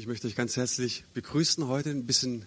[0.00, 2.46] Ich möchte euch ganz herzlich begrüßen heute ein bisschen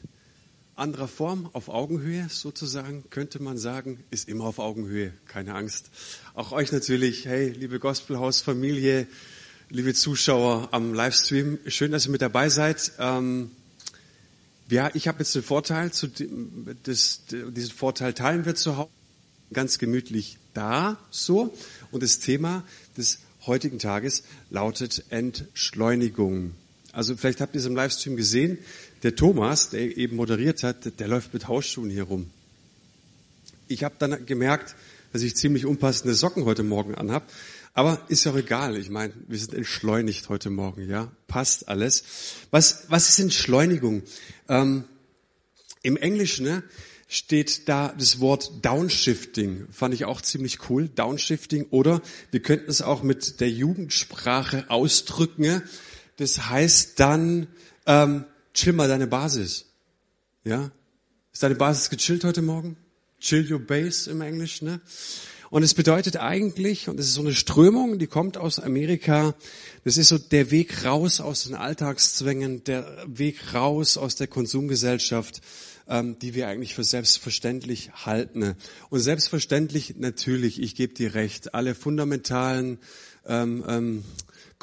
[0.76, 5.92] anderer Form, auf Augenhöhe sozusagen, könnte man sagen, ist immer auf Augenhöhe, keine Angst.
[6.33, 9.05] Auch euch natürlich, hey, liebe Gospelhaus-Familie,
[9.70, 12.93] liebe Zuschauer am Livestream, schön, dass ihr mit dabei seid.
[12.97, 13.52] Ähm,
[14.67, 18.89] ja, ich habe jetzt den Vorteil, zu dem, das, diesen Vorteil teilen wir zu Hause,
[19.54, 21.55] ganz gemütlich da, so.
[21.91, 22.63] Und das Thema
[22.97, 26.55] des heutigen Tages lautet Entschleunigung.
[26.94, 28.60] Also vielleicht habt ihr es im Livestream gesehen,
[29.02, 32.30] der Thomas, der eben moderiert hat, der läuft mit Hausschuhen hier rum.
[33.68, 34.76] Ich habe dann gemerkt,
[35.12, 37.30] dass ich ziemlich unpassende Socken heute Morgen anhab.
[37.74, 38.78] Aber ist ja auch egal.
[38.78, 41.12] Ich meine, wir sind entschleunigt heute Morgen, ja.
[41.28, 42.04] Passt alles.
[42.52, 44.04] Was, was ist Entschleunigung?
[44.48, 44.84] Ähm,
[45.82, 46.64] Im Englischen ne,
[47.08, 49.68] steht da das Wort Downshifting.
[49.72, 50.88] Fand ich auch ziemlich cool.
[50.88, 51.66] Downshifting.
[51.72, 55.64] Oder wir könnten es auch mit der Jugendsprache ausdrücken.
[56.23, 57.48] Das heißt dann,
[57.86, 58.23] ähm,
[58.54, 59.66] chill mal deine Basis.
[60.45, 60.72] Ja?
[61.34, 62.78] Ist deine Basis gechillt heute Morgen?
[63.20, 64.80] Chill your base im Englisch, ne?
[65.50, 69.36] Und es bedeutet eigentlich, und es ist so eine Strömung, die kommt aus Amerika,
[69.83, 75.42] das ist so der Weg raus aus den Alltagszwängen, der Weg raus aus der Konsumgesellschaft,
[75.89, 78.55] ähm, die wir eigentlich für selbstverständlich halten.
[78.89, 82.80] Und selbstverständlich natürlich, ich gebe dir recht, alle fundamentalen
[83.26, 84.03] ähm, ähm,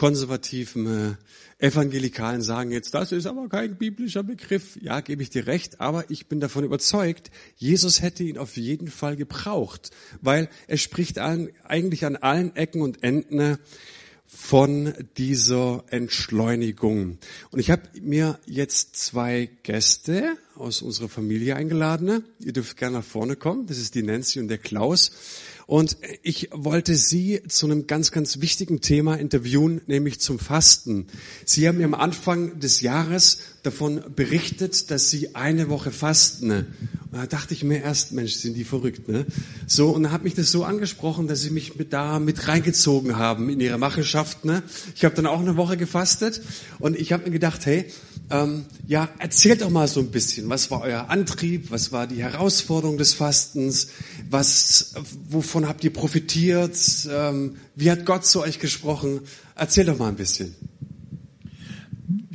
[0.01, 1.15] konservativen äh,
[1.61, 4.79] Evangelikalen sagen jetzt, das ist aber kein biblischer Begriff.
[4.81, 8.89] Ja, gebe ich dir recht, aber ich bin davon überzeugt, Jesus hätte ihn auf jeden
[8.89, 9.91] Fall gebraucht,
[10.23, 13.59] weil er spricht allen, eigentlich an allen Ecken und Enden
[14.27, 17.19] von dieser Entschleunigung.
[17.51, 22.25] Und ich habe mir jetzt zwei Gäste aus unserer Familie eingeladen.
[22.39, 23.67] Ihr dürft gerne nach vorne kommen.
[23.67, 25.11] Das ist die Nancy und der Klaus.
[25.71, 31.07] Und ich wollte Sie zu einem ganz, ganz wichtigen Thema interviewen, nämlich zum Fasten.
[31.45, 36.51] Sie haben am Anfang des Jahres davon berichtet, dass Sie eine Woche fasten.
[36.51, 36.67] Und
[37.13, 39.27] da dachte ich mir erst, Mensch, sind die verrückt, ne?
[39.69, 43.17] So, und dann hat mich das so angesprochen, dass Sie mich mit da mit reingezogen
[43.17, 44.65] haben in Ihre Machenschaft, ne?
[44.97, 46.43] Ich habe dann auch eine Woche gefastet
[46.81, 47.85] und ich habe mir gedacht, hey,
[48.31, 52.23] ähm, ja, erzählt doch mal so ein bisschen, was war euer Antrieb, was war die
[52.23, 53.89] Herausforderung des Fastens,
[54.29, 54.95] was,
[55.29, 56.77] wovon habt ihr profitiert,
[57.11, 59.21] ähm, wie hat Gott zu euch gesprochen?
[59.57, 60.55] Erzählt doch mal ein bisschen.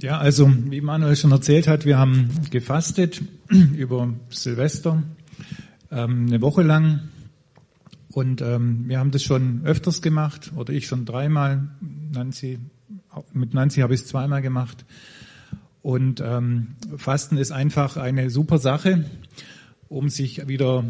[0.02, 5.04] Ja, also wie Manuel schon erzählt hat, wir haben gefastet über Silvester
[5.92, 7.10] ähm, eine Woche lang
[8.12, 11.70] und ähm, wir haben das schon öfters gemacht oder ich schon dreimal.
[12.14, 12.60] Nancy,
[13.34, 14.86] mit Nancy habe ich es zweimal gemacht.
[15.86, 19.06] Und ähm, Fasten ist einfach eine super Sache,
[19.88, 20.84] um sich wieder,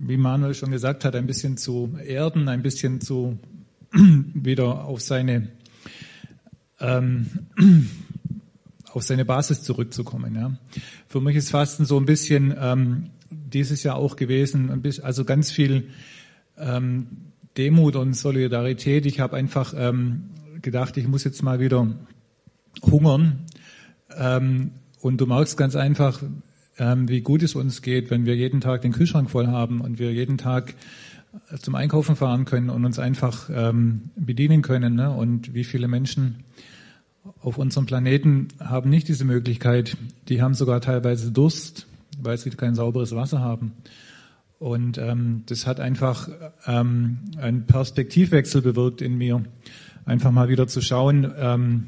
[0.00, 3.38] wie Manuel schon gesagt hat, ein bisschen zu erden, ein bisschen zu
[3.92, 5.50] wieder auf seine
[6.78, 7.26] ähm,
[8.90, 10.34] auf seine Basis zurückzukommen.
[10.34, 10.56] Ja.
[11.06, 15.50] Für mich ist Fasten so ein bisschen ähm, dieses Jahr auch gewesen, bisschen, also ganz
[15.50, 15.90] viel
[16.56, 17.08] ähm,
[17.58, 19.04] Demut und Solidarität.
[19.04, 20.30] Ich habe einfach ähm,
[20.62, 21.94] gedacht, ich muss jetzt mal wieder
[22.82, 23.44] hungern
[24.16, 26.22] ähm, und du merkst ganz einfach,
[26.78, 29.98] ähm, wie gut es uns geht, wenn wir jeden Tag den Kühlschrank voll haben und
[29.98, 30.74] wir jeden Tag
[31.50, 34.94] äh, zum Einkaufen fahren können und uns einfach ähm, bedienen können.
[34.94, 35.10] Ne?
[35.10, 36.44] Und wie viele Menschen
[37.42, 39.96] auf unserem Planeten haben nicht diese Möglichkeit.
[40.28, 41.86] Die haben sogar teilweise Durst,
[42.18, 43.72] weil sie kein sauberes Wasser haben.
[44.58, 46.28] Und ähm, das hat einfach
[46.66, 49.42] ähm, einen Perspektivwechsel bewirkt in mir,
[50.04, 51.86] einfach mal wieder zu schauen, ähm,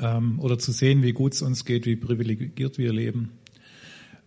[0.00, 3.32] ähm, oder zu sehen, wie gut es uns geht, wie privilegiert wir leben.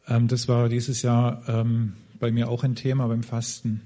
[0.07, 3.81] Ähm, das war dieses Jahr ähm, bei mir auch ein Thema beim Fasten.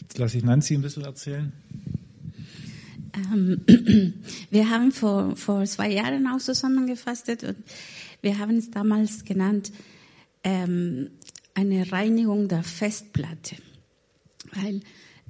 [0.00, 1.52] Jetzt lasse ich Nancy ein bisschen erzählen.
[3.32, 3.60] Ähm,
[4.50, 7.56] wir haben vor, vor zwei Jahren auch zusammengefastet und
[8.22, 9.72] wir haben es damals genannt,
[10.42, 11.10] ähm,
[11.54, 13.56] eine Reinigung der Festplatte.
[14.52, 14.80] Weil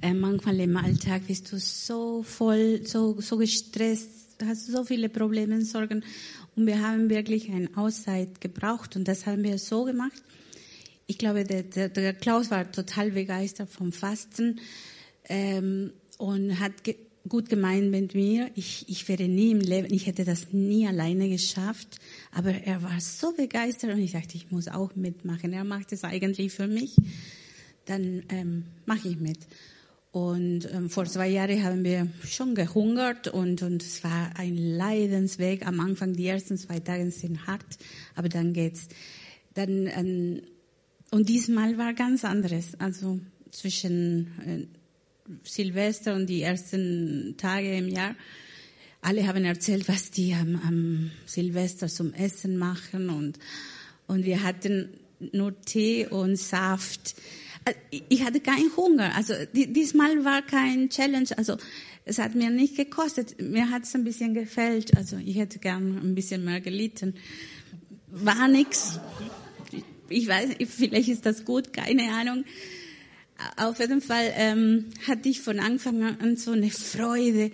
[0.01, 5.55] äh, manchmal im Alltag bist du so voll, so, so gestresst, hast so viele Probleme
[5.55, 6.03] und Sorgen.
[6.55, 10.21] Und wir haben wirklich eine Auszeit gebraucht und das haben wir so gemacht.
[11.07, 14.59] Ich glaube, der, der, der Klaus war total begeistert vom Fasten
[15.29, 16.95] ähm, und hat ge
[17.27, 18.51] gut gemeint mit mir.
[18.55, 21.99] Ich, ich wäre nie im Leben, ich hätte das nie alleine geschafft.
[22.31, 25.51] Aber er war so begeistert und ich dachte, ich muss auch mitmachen.
[25.53, 26.95] Er macht es eigentlich für mich.
[27.85, 29.39] Dann ähm, mache ich mit.
[30.15, 35.67] Und ähm, vor zwei Jahren haben wir schon gehungert und, und es war ein Leidensweg.
[35.67, 37.65] Am Anfang, die ersten zwei Tage sind hart,
[38.15, 38.87] aber dann geht's.
[39.55, 40.41] Dann, ähm,
[41.11, 42.79] und diesmal war ganz anderes.
[42.79, 43.19] Also
[43.51, 44.69] zwischen
[45.27, 48.15] äh, Silvester und die ersten Tage im Jahr.
[49.01, 53.37] alle haben erzählt, was die am, am Silvester zum Essen machen und,
[54.07, 54.91] und wir hatten
[55.33, 57.15] nur Tee und Saft.
[57.65, 57.73] Äh,
[58.09, 59.13] ich hatte keinen Hunger.
[59.15, 61.29] Also diesmal war kein Challenge.
[61.37, 61.57] Also
[62.05, 63.41] es hat mir nicht gekostet.
[63.41, 64.95] Mir hat es ein bisschen gefällt.
[64.95, 67.15] Also ich hätte gern ein bisschen mehr gelitten.
[68.07, 68.99] War nix.
[70.07, 72.45] Ich weiß, vielleicht ist das gut, keine Ahnung.
[73.57, 77.51] Auf jeden Fall ähm, hatte ich von Anfang an so eine Freude.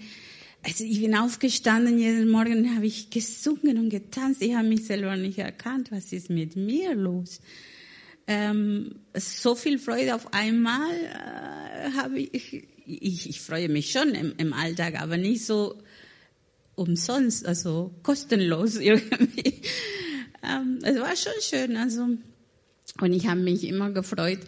[0.64, 4.44] Also ich bin aufgestanden, jeden Morgen habe ich gesungen und getanzt.
[4.44, 5.92] Ich habe mich selber nicht erkannt.
[5.92, 7.40] Was ist mit mir los?
[8.28, 13.30] Ähm, so viel Freude auf einmal äh, habe ich, ich.
[13.30, 15.82] Ich freue mich schon im, im Alltag, aber nicht so
[16.76, 19.62] umsonst, also kostenlos irgendwie.
[20.44, 21.78] Ähm, es war schon schön.
[21.78, 22.08] Also
[23.00, 24.40] und ich habe mich immer gefreut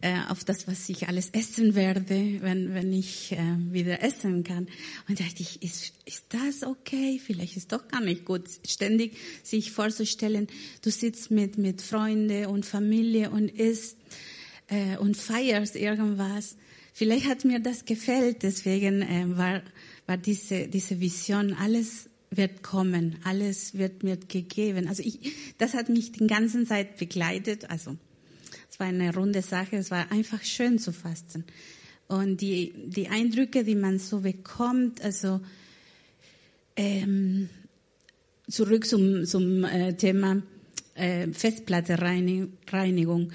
[0.00, 4.66] äh, auf das, was ich alles essen werde, wenn, wenn ich äh, wieder essen kann.
[5.08, 7.20] Und dachte ich, ist, ist das okay?
[7.24, 10.46] Vielleicht ist doch gar nicht gut, ständig sich vorzustellen,
[10.82, 13.98] du sitzt mit, mit Freunde und Familie und isst
[14.68, 16.56] äh, und feierst irgendwas.
[16.92, 19.62] Vielleicht hat mir das gefällt, deswegen äh, war,
[20.06, 24.88] war diese, diese Vision, alles wird kommen, alles wird mir gegeben.
[24.88, 25.18] Also ich,
[25.58, 27.68] das hat mich die ganze Zeit begleitet.
[27.70, 27.96] Also
[28.80, 31.44] war eine runde Sache, es war einfach schön zu fasten.
[32.08, 35.40] Und die, die Eindrücke, die man so bekommt, also
[36.74, 37.50] ähm,
[38.48, 40.42] zurück zum, zum äh, Thema
[40.94, 43.30] äh, Festplattereinigung.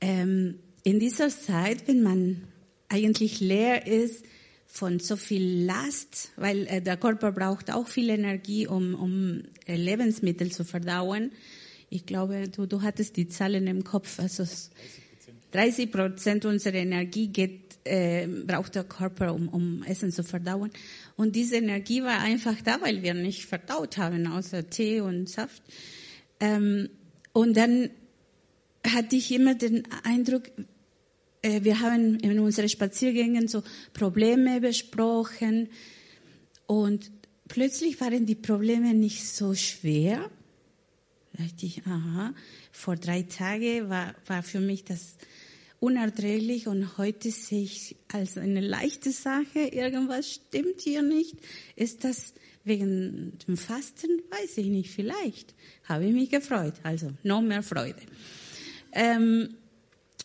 [0.00, 2.42] Ähm, in dieser Zeit, wenn man
[2.88, 4.24] eigentlich leer ist,
[4.66, 9.76] von so viel Last, weil äh, der Körper braucht auch viel Energie, um, um äh,
[9.76, 11.32] Lebensmittel zu verdauen.
[11.90, 14.20] Ich glaube, du, du hattest die Zahlen im Kopf.
[14.20, 14.44] Also
[15.50, 20.70] 30 Prozent unserer Energie geht, äh, braucht der Körper, um, um Essen zu verdauen.
[21.16, 25.62] Und diese Energie war einfach da, weil wir nicht verdaut haben, außer Tee und Saft.
[26.38, 26.88] Ähm,
[27.32, 27.90] und dann
[28.86, 30.44] hatte ich immer den Eindruck,
[31.42, 35.68] äh, wir haben in unseren Spaziergängen so Probleme besprochen
[36.66, 37.10] und
[37.48, 40.30] plötzlich waren die Probleme nicht so schwer.
[41.32, 42.34] Da dachte ich, aha,
[42.72, 45.16] vor drei Tagen war, war für mich das
[45.78, 51.36] unerträglich und heute sehe ich als eine leichte Sache, irgendwas stimmt hier nicht.
[51.74, 52.34] Ist das
[52.64, 54.22] wegen dem Fasten?
[54.30, 55.54] Weiß ich nicht, vielleicht.
[55.84, 58.00] Habe ich mich gefreut, also noch mehr Freude.
[58.92, 59.54] Ähm,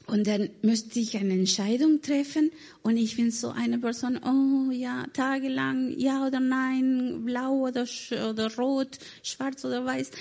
[0.07, 2.51] und dann müsste ich eine Entscheidung treffen
[2.83, 7.87] und ich bin so eine Person, oh ja, tagelang, ja oder nein, blau oder,
[8.29, 10.11] oder rot, schwarz oder weiß.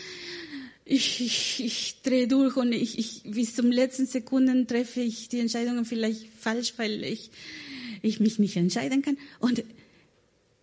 [0.86, 5.40] Ich, ich, ich drehe durch und ich, ich, bis zum letzten Sekunden treffe ich die
[5.40, 7.30] Entscheidungen vielleicht falsch, weil ich,
[8.02, 9.16] ich mich nicht entscheiden kann.
[9.40, 9.64] Und,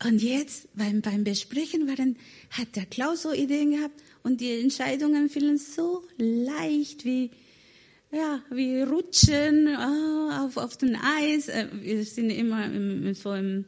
[0.06, 2.18] und jetzt beim, beim Besprechen waren,
[2.52, 7.32] hat der Klaus so Ideen gehabt und die Entscheidungen fielen so leicht wie,
[8.12, 11.48] ja, wir rutschen oh, auf, auf dem Eis.
[11.48, 13.66] Äh, wir sind immer im, so im,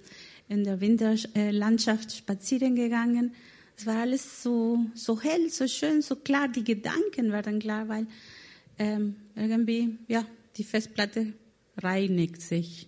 [0.50, 3.34] in der Winterlandschaft spazieren gegangen.
[3.78, 6.48] Es war alles so, so hell, so schön, so klar.
[6.48, 8.08] Die Gedanken waren klar, weil
[8.78, 10.26] ähm, irgendwie, ja,
[10.58, 11.34] die Festplatte
[11.78, 12.88] reinigt sich.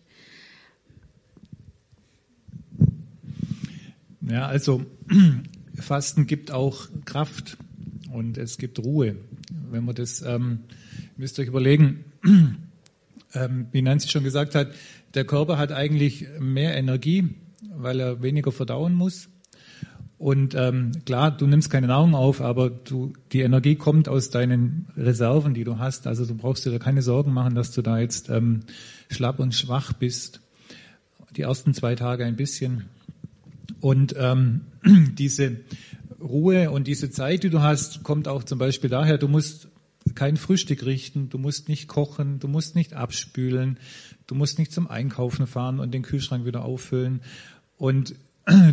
[4.21, 4.85] Ja, also
[5.75, 7.57] Fasten gibt auch Kraft
[8.11, 9.17] und es gibt Ruhe.
[9.69, 10.59] Wenn man das ähm,
[11.17, 12.05] müsst euch überlegen,
[13.33, 14.73] ähm, wie Nancy schon gesagt hat,
[15.13, 17.35] der Körper hat eigentlich mehr Energie,
[17.75, 19.29] weil er weniger verdauen muss.
[20.25, 24.87] Und ähm, klar, du nimmst keine Nahrung auf, aber du, die Energie kommt aus deinen
[24.97, 26.07] Reserven, die du hast.
[26.07, 28.61] Also du brauchst dir da keine Sorgen machen, dass du da jetzt ähm,
[29.11, 30.41] schlapp und schwach bist.
[31.35, 32.85] Die ersten zwei Tage ein bisschen.
[33.81, 35.57] Und ähm, diese
[36.19, 39.67] Ruhe und diese Zeit, die du hast, kommt auch zum Beispiel daher, du musst
[40.15, 43.77] kein Frühstück richten, du musst nicht kochen, du musst nicht abspülen,
[44.25, 47.21] du musst nicht zum Einkaufen fahren und den Kühlschrank wieder auffüllen.
[47.77, 48.15] Und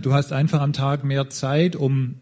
[0.02, 2.16] du hast einfach am Tag mehr Zeit, um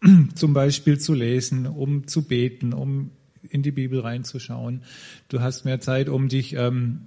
[0.34, 3.10] zum Beispiel zu lesen, um zu beten, um
[3.48, 4.82] in die Bibel reinzuschauen.
[5.28, 7.02] Du hast mehr Zeit, um dich ähm,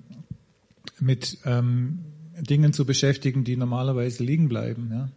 [1.00, 2.00] mit ähm,
[2.40, 4.90] Dingen zu beschäftigen, die normalerweise liegen bleiben.
[4.92, 5.10] Ja?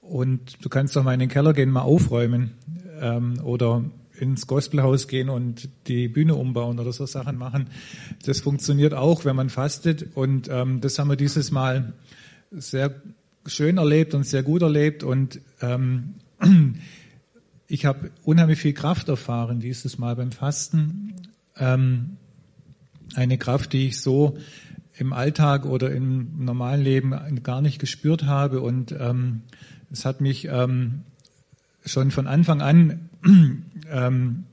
[0.00, 2.52] Und du kannst doch mal in den Keller gehen, mal aufräumen
[3.00, 3.84] ähm, oder
[4.18, 7.68] ins Gospelhaus gehen und die Bühne umbauen oder so Sachen machen.
[8.24, 10.14] Das funktioniert auch, wenn man fastet.
[10.14, 11.94] Und ähm, das haben wir dieses Mal
[12.50, 12.94] sehr
[13.46, 15.02] schön erlebt und sehr gut erlebt.
[15.02, 16.14] Und ähm,
[17.66, 21.14] ich habe unheimlich viel Kraft erfahren dieses Mal beim Fasten.
[21.56, 22.16] Ähm,
[23.14, 24.38] eine Kraft, die ich so
[24.96, 28.60] im Alltag oder im normalen Leben gar nicht gespürt habe.
[28.60, 29.42] Und ähm,
[29.90, 31.02] es hat mich ähm,
[31.84, 33.10] schon von Anfang an,
[33.90, 34.44] ähm,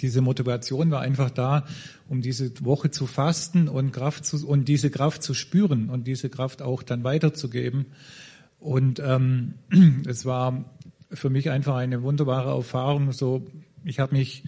[0.00, 1.66] diese Motivation war einfach da,
[2.08, 6.28] um diese Woche zu fasten und Kraft zu, und diese Kraft zu spüren und diese
[6.28, 7.86] Kraft auch dann weiterzugeben.
[8.58, 9.54] Und ähm,
[10.06, 10.64] es war
[11.10, 13.12] für mich einfach eine wunderbare Erfahrung.
[13.12, 13.46] So,
[13.84, 14.44] ich habe mich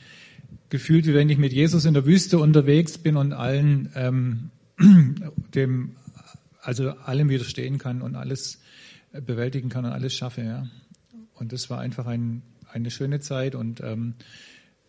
[0.68, 4.50] gefühlt, wie wenn ich mit Jesus in der Wüste unterwegs bin und allen ähm,
[5.54, 5.96] dem,
[6.62, 8.60] also allem widerstehen kann und alles
[9.12, 10.42] bewältigen kann und alles schaffe.
[10.42, 10.66] Ja.
[11.34, 14.14] Und das war einfach ein, eine schöne Zeit und ähm,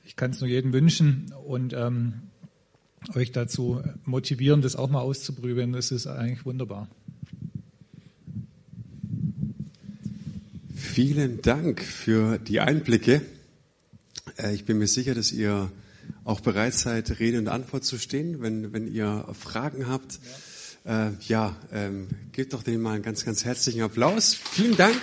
[0.03, 2.13] ich kann es nur jedem wünschen und ähm,
[3.15, 5.74] euch dazu motivieren, das auch mal auszuprobieren.
[5.74, 6.88] Das ist eigentlich wunderbar.
[10.75, 13.22] Vielen Dank für die Einblicke.
[14.38, 15.72] Äh, ich bin mir sicher, dass ihr
[16.24, 20.20] auch bereit seid, Rede und Antwort zu stehen, wenn, wenn ihr Fragen habt.
[20.86, 24.34] Ja, äh, ja ähm, gebt doch denen mal einen ganz, ganz herzlichen Applaus.
[24.34, 24.96] Vielen Dank.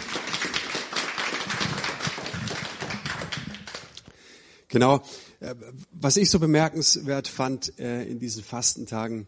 [4.68, 5.02] Genau.
[5.40, 5.54] Äh,
[5.90, 9.26] was ich so bemerkenswert fand äh, in diesen Fastentagen,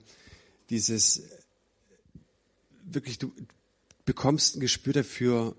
[0.68, 1.22] dieses
[2.84, 3.32] wirklich, du
[4.04, 5.56] bekommst ein Gespür dafür,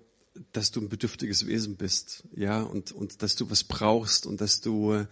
[0.54, 4.62] dass du ein bedürftiges Wesen bist, ja, und, und dass du was brauchst und dass
[4.62, 5.06] du äh,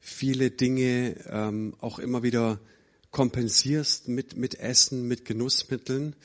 [0.00, 2.60] viele Dinge ähm, auch immer wieder
[3.10, 6.16] kompensierst mit, mit Essen, mit Genussmitteln.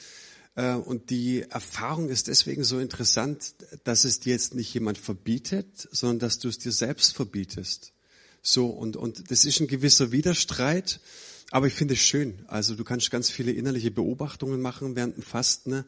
[0.60, 5.88] Äh, und die Erfahrung ist deswegen so interessant, dass es dir jetzt nicht jemand verbietet,
[5.92, 7.94] sondern dass du es dir selbst verbietest.
[8.42, 11.00] So, und, und das ist ein gewisser Widerstreit,
[11.52, 12.44] aber ich finde es schön.
[12.48, 15.86] Also du kannst ganz viele innerliche Beobachtungen machen während dem Fasten ne?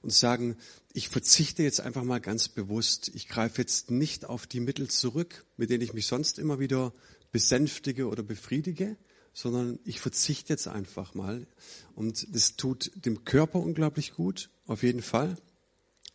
[0.00, 0.56] und sagen,
[0.94, 3.10] ich verzichte jetzt einfach mal ganz bewusst.
[3.14, 6.94] Ich greife jetzt nicht auf die Mittel zurück, mit denen ich mich sonst immer wieder
[7.30, 8.96] besänftige oder befriedige,
[9.34, 11.46] sondern ich verzichte jetzt einfach mal.
[11.94, 15.36] Und das tut dem Körper unglaublich gut, auf jeden Fall.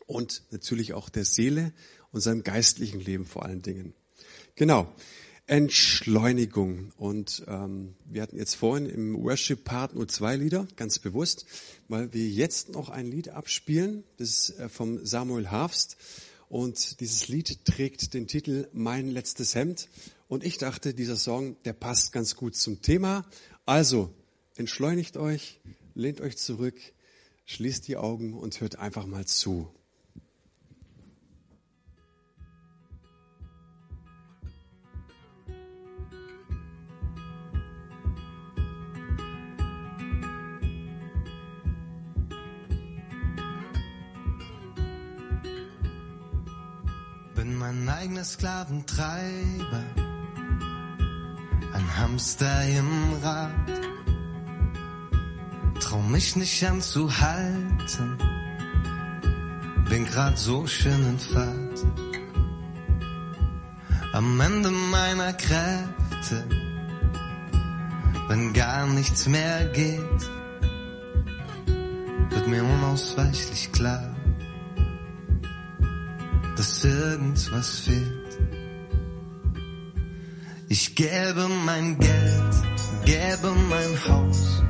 [0.08, 1.72] Und natürlich auch der Seele
[2.12, 3.94] und seinem geistlichen Leben vor allen Dingen.
[4.56, 4.92] Genau.
[5.46, 6.94] Entschleunigung.
[6.98, 11.46] Und ähm, wir hatten jetzt vorhin im Worship-Part nur zwei Lieder, ganz bewusst,
[11.88, 15.98] weil wir jetzt noch ein Lied abspielen, das ist äh, vom Samuel Harfst.
[16.50, 19.88] Und dieses Lied trägt den Titel Mein letztes Hemd.
[20.30, 23.26] Und ich dachte, dieser Song, der passt ganz gut zum Thema.
[23.66, 24.14] Also,
[24.56, 25.60] entschleunigt euch,
[25.96, 26.76] lehnt euch zurück,
[27.46, 29.74] schließt die Augen und hört einfach mal zu.
[47.60, 49.99] mein eigener Sklaventreiber,
[52.00, 53.52] Hamster im Rad.
[55.80, 58.18] Trau mich nicht anzuhalten,
[59.90, 61.86] bin grad so schön Fahrt.
[64.14, 66.46] Am Ende meiner Kräfte,
[68.28, 70.22] wenn gar nichts mehr geht,
[72.30, 74.16] wird mir unausweichlich klar
[76.60, 78.19] dass irgendwas fehlt.
[80.72, 82.56] Ich gäbe mein Geld,
[83.04, 84.64] gäbe mein Haus,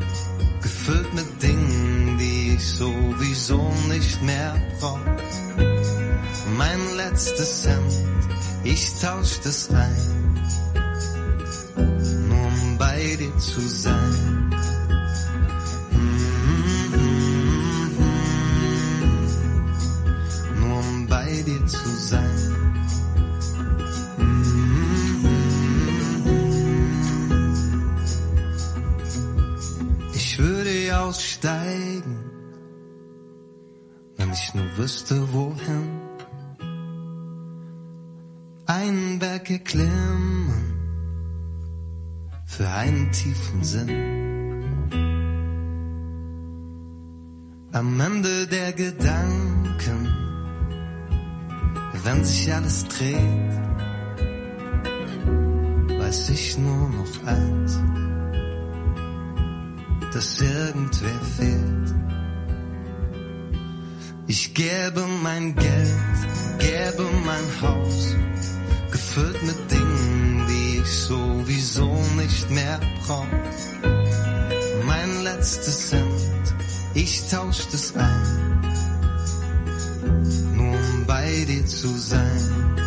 [0.61, 4.97] gefüllt mit Dingen, die ich sowieso nicht mehr brauch.
[6.57, 7.93] Mein letztes Cent,
[8.63, 10.35] ich tausch das ein,
[12.29, 14.39] nur um bei dir zu sein.
[21.49, 22.38] dir zu sein.
[31.39, 32.31] Aussteigen,
[34.17, 36.01] wenn ich nur wüsste, wohin.
[38.65, 40.73] Einen Berg erklimmen
[42.45, 43.89] für einen tiefen Sinn.
[47.71, 50.15] Am Ende der Gedanken
[52.05, 53.51] wenn sich alles dreht,
[55.99, 57.77] weiß ich nur noch eins,
[60.13, 61.95] dass irgendwer fehlt.
[64.27, 66.17] Ich gäbe mein Geld,
[66.59, 68.15] gäbe mein Haus,
[68.91, 73.25] gefüllt mit Dingen, die ich sowieso nicht mehr brauch.
[74.85, 76.53] Mein letztes Cent,
[76.93, 78.49] ich tausch das ein
[81.09, 82.78] bei dir zu sein.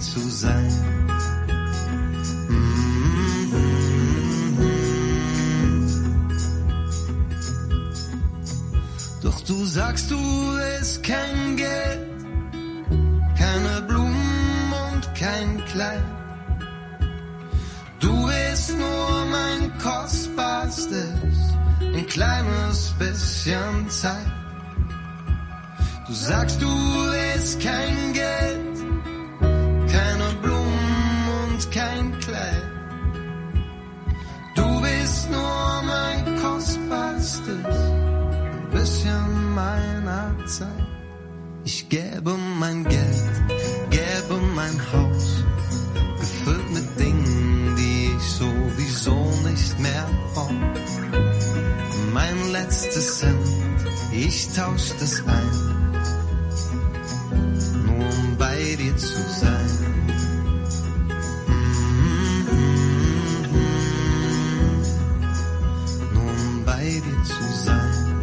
[0.00, 0.72] zu sein.
[2.48, 2.94] Mhm.
[9.24, 12.00] Doch du sagst, du willst kein Geld,
[13.38, 16.04] keine Blumen und kein Kleid.
[18.00, 24.32] Du bist nur mein kostbarstes, ein kleines bisschen Zeit.
[26.06, 28.73] Du sagst, du willst kein Geld
[31.54, 32.62] und kein Kleid.
[34.54, 40.86] Du willst nur mein kostbarstes, ein bisschen meiner Zeit.
[41.64, 43.32] Ich gäbe mein Geld,
[43.90, 45.44] gäbe mein Haus,
[46.20, 49.16] gefüllt mit Dingen, die ich sowieso
[49.48, 50.50] nicht mehr brauch.
[52.12, 53.48] Mein letztes Cent,
[54.12, 55.50] ich tausch das ein,
[57.86, 59.73] nur um bei dir zu sein.
[67.00, 68.14] Dir zu sein.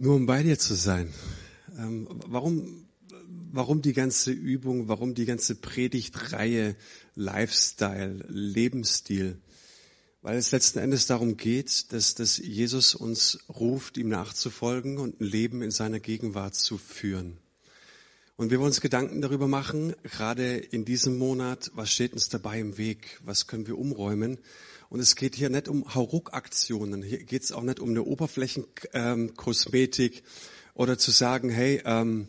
[0.00, 1.12] Nur um bei dir zu sein.
[1.76, 2.87] Ähm, warum,
[3.52, 6.76] warum die ganze Übung, warum die ganze Predigtreihe
[7.14, 9.40] Lifestyle, Lebensstil?
[10.22, 15.24] Weil es letzten Endes darum geht, dass, dass Jesus uns ruft, ihm nachzufolgen und ein
[15.24, 17.38] Leben in seiner Gegenwart zu führen.
[18.36, 22.60] Und wir wollen uns Gedanken darüber machen, gerade in diesem Monat, was steht uns dabei
[22.60, 24.38] im Weg, was können wir umräumen.
[24.90, 30.22] Und es geht hier nicht um Hauruck-Aktionen, hier geht es auch nicht um eine Oberflächenkosmetik
[30.74, 32.28] oder zu sagen, hey, ähm,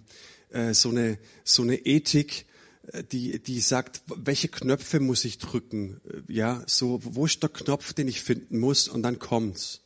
[0.52, 2.46] äh, so, eine, so eine Ethik,
[2.92, 7.50] äh, die, die sagt, welche Knöpfe muss ich drücken, Äh, ja, so, wo ist der
[7.50, 9.82] Knopf, den ich finden muss und dann kommt's.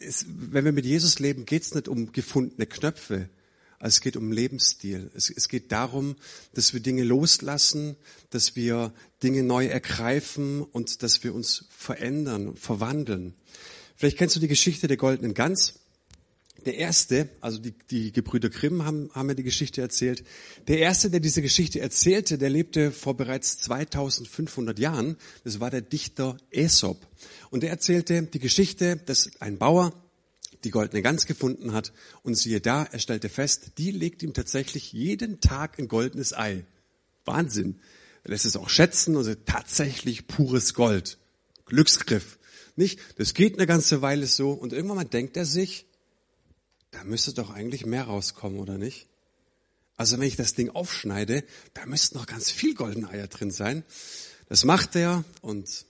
[0.00, 3.28] Es, wenn wir mit Jesus leben, geht's nicht um gefundene Knöpfe,
[3.82, 5.10] also es geht um Lebensstil.
[5.12, 6.14] Es, es geht darum,
[6.54, 7.96] dass wir Dinge loslassen,
[8.30, 13.34] dass wir Dinge neu ergreifen und dass wir uns verändern, verwandeln.
[13.96, 15.80] Vielleicht kennst du die Geschichte der goldenen Gans.
[16.64, 20.24] Der erste, also die, die Gebrüder Grimm haben, haben mir die Geschichte erzählt.
[20.68, 25.16] Der erste, der diese Geschichte erzählte, der lebte vor bereits 2500 Jahren.
[25.42, 27.06] Das war der Dichter Aesop.
[27.50, 29.92] Und er erzählte die Geschichte, dass ein Bauer
[30.64, 34.92] die goldene Gans gefunden hat und siehe da, er stellte fest, die legt ihm tatsächlich
[34.92, 36.64] jeden Tag ein goldenes Ei.
[37.24, 37.80] Wahnsinn.
[38.24, 41.18] Er lässt es auch schätzen, also tatsächlich pures Gold.
[41.66, 42.38] Glücksgriff.
[42.76, 43.00] Nicht?
[43.16, 45.86] Das geht eine ganze Weile so und irgendwann mal denkt er sich,
[46.92, 49.08] da müsste doch eigentlich mehr rauskommen, oder nicht?
[49.96, 53.82] Also wenn ich das Ding aufschneide, da müssten noch ganz viel goldene Eier drin sein.
[54.48, 55.86] Das macht er und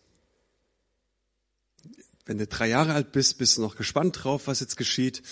[2.24, 5.22] wenn du drei Jahre alt bist, bist du noch gespannt drauf, was jetzt geschieht.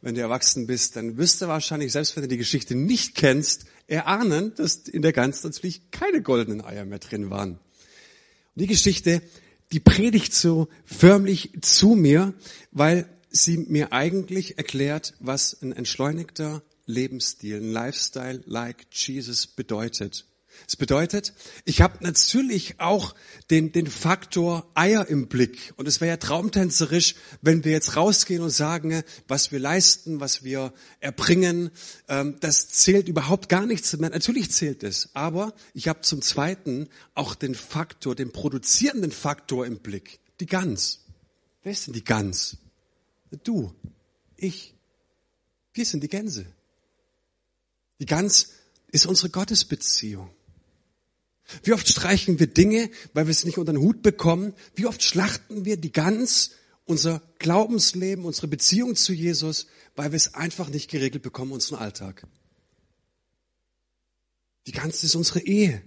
[0.00, 3.66] Wenn du erwachsen bist, dann wirst du wahrscheinlich, selbst wenn du die Geschichte nicht kennst,
[3.86, 7.52] erahnen, dass in der Gans natürlich keine goldenen Eier mehr drin waren.
[7.52, 7.60] Und
[8.54, 9.20] die Geschichte,
[9.72, 12.32] die predigt so förmlich zu mir,
[12.70, 13.06] weil
[13.42, 20.24] sie mir eigentlich erklärt, was ein entschleunigter Lebensstil, ein Lifestyle like Jesus bedeutet.
[20.66, 23.14] Es bedeutet, ich habe natürlich auch
[23.50, 25.72] den, den Faktor Eier im Blick.
[25.76, 30.42] Und es wäre ja traumtänzerisch, wenn wir jetzt rausgehen und sagen, was wir leisten, was
[30.42, 31.70] wir erbringen.
[32.08, 34.10] Ähm, das zählt überhaupt gar nichts mehr.
[34.10, 35.10] Natürlich zählt es.
[35.14, 40.18] Aber ich habe zum Zweiten auch den Faktor, den produzierenden Faktor im Blick.
[40.40, 41.04] Die Gans.
[41.62, 42.56] Wer ist denn die Gans?
[43.30, 43.74] Du,
[44.36, 44.74] ich.
[45.72, 46.46] Wir sind die Gänse.
[48.00, 48.52] Die Gans
[48.90, 50.30] ist unsere Gottesbeziehung.
[51.62, 54.54] Wie oft streichen wir Dinge, weil wir es nicht unter den Hut bekommen?
[54.74, 56.52] Wie oft schlachten wir die Gans,
[56.84, 62.26] unser Glaubensleben, unsere Beziehung zu Jesus, weil wir es einfach nicht geregelt bekommen, unseren Alltag?
[64.66, 65.82] Die Gans ist unsere Ehe,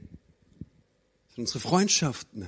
[1.29, 2.47] sind unsere Freundschaften,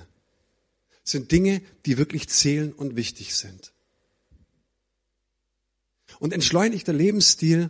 [1.04, 3.73] sind Dinge, die wirklich zählen und wichtig sind.
[6.20, 7.70] Und entschleunigter Lebensstil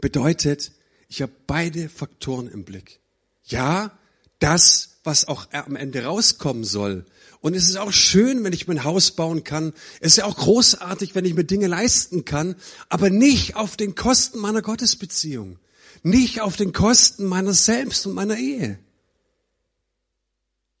[0.00, 0.72] bedeutet,
[1.08, 3.00] ich habe beide Faktoren im Blick.
[3.44, 3.98] Ja,
[4.38, 7.06] das, was auch am Ende rauskommen soll.
[7.40, 9.72] Und es ist auch schön, wenn ich mein Haus bauen kann.
[10.00, 12.56] Es ist ja auch großartig, wenn ich mir Dinge leisten kann,
[12.88, 15.58] aber nicht auf den Kosten meiner Gottesbeziehung.
[16.02, 18.78] Nicht auf den Kosten meiner Selbst und meiner Ehe.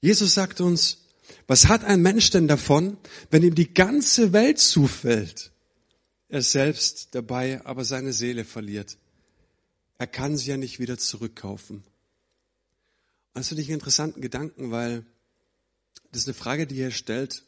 [0.00, 0.98] Jesus sagt uns,
[1.46, 2.96] was hat ein Mensch denn davon,
[3.30, 5.50] wenn ihm die ganze Welt zufällt,
[6.28, 8.98] er selbst dabei aber seine Seele verliert?
[9.98, 11.82] Er kann sie ja nicht wieder zurückkaufen.
[13.34, 15.04] Das finde ich einen interessanten Gedanken, weil
[16.10, 17.44] das ist eine Frage, die er stellt.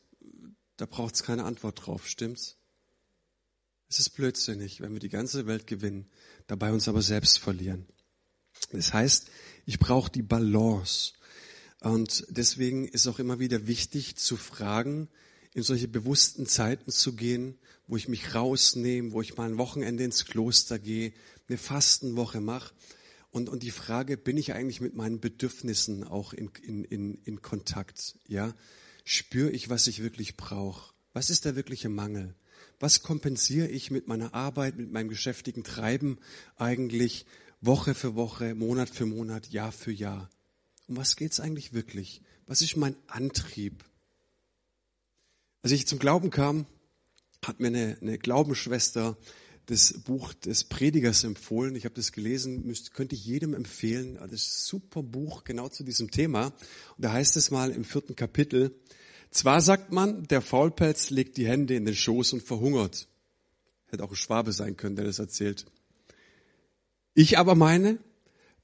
[0.76, 2.56] da braucht es keine Antwort drauf, stimmt's?
[3.88, 6.06] Es ist blödsinnig, wenn wir die ganze Welt gewinnen,
[6.46, 7.86] dabei uns aber selbst verlieren.
[8.70, 9.30] Das heißt,
[9.66, 11.14] ich brauche die Balance.
[11.80, 15.08] Und deswegen ist auch immer wieder wichtig zu fragen,
[15.54, 20.04] in solche bewussten Zeiten zu gehen, wo ich mich rausnehme, wo ich mal ein Wochenende
[20.04, 21.12] ins Kloster gehe,
[21.48, 22.72] eine Fastenwoche mache.
[23.30, 27.42] Und, und die Frage, bin ich eigentlich mit meinen Bedürfnissen auch in, in, in, in
[27.42, 28.16] Kontakt?
[28.26, 28.54] Ja?
[29.04, 30.92] Spüre ich, was ich wirklich brauche?
[31.12, 32.34] Was ist der wirkliche Mangel?
[32.78, 36.18] Was kompensiere ich mit meiner Arbeit, mit meinem geschäftigen Treiben
[36.56, 37.26] eigentlich
[37.60, 40.30] Woche für Woche, Monat für Monat, Jahr für Jahr?
[40.86, 42.22] Um was geht's eigentlich wirklich?
[42.46, 43.84] Was ist mein Antrieb?
[45.62, 46.66] Als ich zum Glauben kam,
[47.44, 49.16] hat mir eine, eine Glaubensschwester
[49.66, 51.76] das Buch des Predigers empfohlen.
[51.76, 54.14] Ich habe das gelesen, müsste, könnte ich jedem empfehlen.
[54.14, 56.46] Das ist ein super Buch genau zu diesem Thema.
[56.46, 58.74] Und da heißt es mal im vierten Kapitel,
[59.30, 63.06] zwar sagt man, der Faulpelz legt die Hände in den Schoß und verhungert.
[63.86, 65.66] Hätte auch ein Schwabe sein können, der das erzählt.
[67.14, 67.98] Ich aber meine,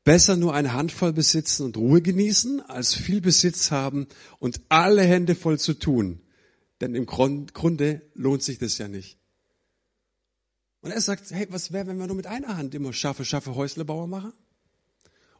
[0.02, 4.08] besser nur eine Handvoll besitzen und Ruhe genießen, als viel Besitz haben
[4.40, 6.20] und alle Hände voll zu tun.
[6.80, 9.18] Denn im Grunde lohnt sich das ja nicht.
[10.80, 13.54] Und er sagt, hey, was wäre, wenn wir nur mit einer Hand immer schaffe, schaffe
[13.54, 14.32] Häuslebauer machen?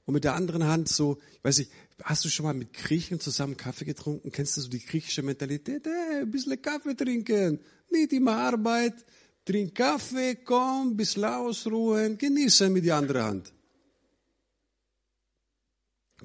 [0.05, 1.71] Und mit der anderen Hand so, weiß nicht,
[2.03, 4.31] hast du schon mal mit Griechen zusammen Kaffee getrunken?
[4.31, 5.85] Kennst du so die griechische Mentalität?
[5.85, 9.05] Hey, ein bisschen Kaffee trinken, nicht immer Arbeit,
[9.45, 13.53] trink Kaffee, komm, ein bisschen ausruhen, genieße mit der anderen Hand.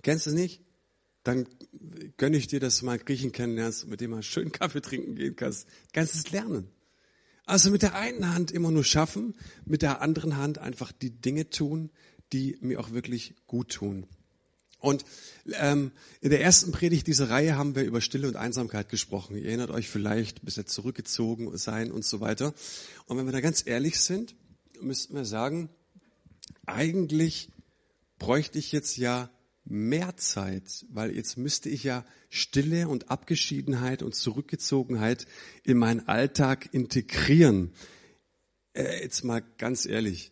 [0.02, 0.64] Kennst du es nicht?
[1.24, 1.48] Dann
[2.18, 5.36] gönne ich dir, dass du mal Griechen kennenlernst, mit dem mal schön Kaffee trinken gehen
[5.36, 5.68] kannst.
[5.94, 6.68] Kannst es lernen.
[7.46, 11.50] Also mit der einen Hand immer nur schaffen, mit der anderen Hand einfach die Dinge
[11.50, 11.92] tun,
[12.34, 14.08] die mir auch wirklich gut tun.
[14.80, 15.06] Und
[15.54, 19.38] ähm, in der ersten Predigt dieser Reihe haben wir über Stille und Einsamkeit gesprochen.
[19.38, 22.54] Ihr erinnert euch vielleicht, bis jetzt zurückgezogen sein und so weiter.
[23.06, 24.36] Und wenn wir da ganz ehrlich sind,
[24.82, 25.70] müssten wir sagen,
[26.66, 27.50] eigentlich
[28.18, 29.30] bräuchte ich jetzt ja
[29.72, 35.26] mehr Zeit, weil jetzt müsste ich ja Stille und Abgeschiedenheit und Zurückgezogenheit
[35.64, 37.72] in meinen Alltag integrieren.
[38.74, 40.32] Äh, jetzt mal ganz ehrlich.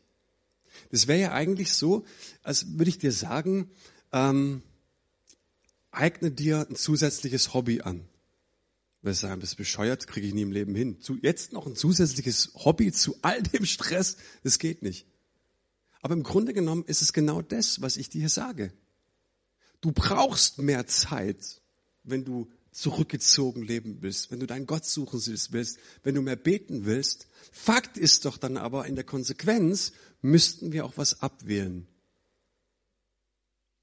[0.92, 2.06] Das wäre ja eigentlich so,
[2.44, 3.70] als würde ich dir sagen,
[4.12, 4.62] ähm,
[5.92, 8.08] eigne dir ein zusätzliches Hobby an.
[9.02, 10.98] Wir sagen, bist bescheuert, kriege ich nie im Leben hin.
[11.22, 15.08] Jetzt noch ein zusätzliches Hobby zu all dem Stress, das geht nicht.
[16.02, 18.74] Aber im Grunde genommen ist es genau das, was ich dir sage.
[19.82, 21.62] Du brauchst mehr Zeit,
[22.04, 26.86] wenn du zurückgezogen leben willst, wenn du deinen Gott suchen willst, wenn du mehr beten
[26.86, 27.28] willst.
[27.52, 31.88] Fakt ist doch dann aber in der Konsequenz müssten wir auch was abwählen.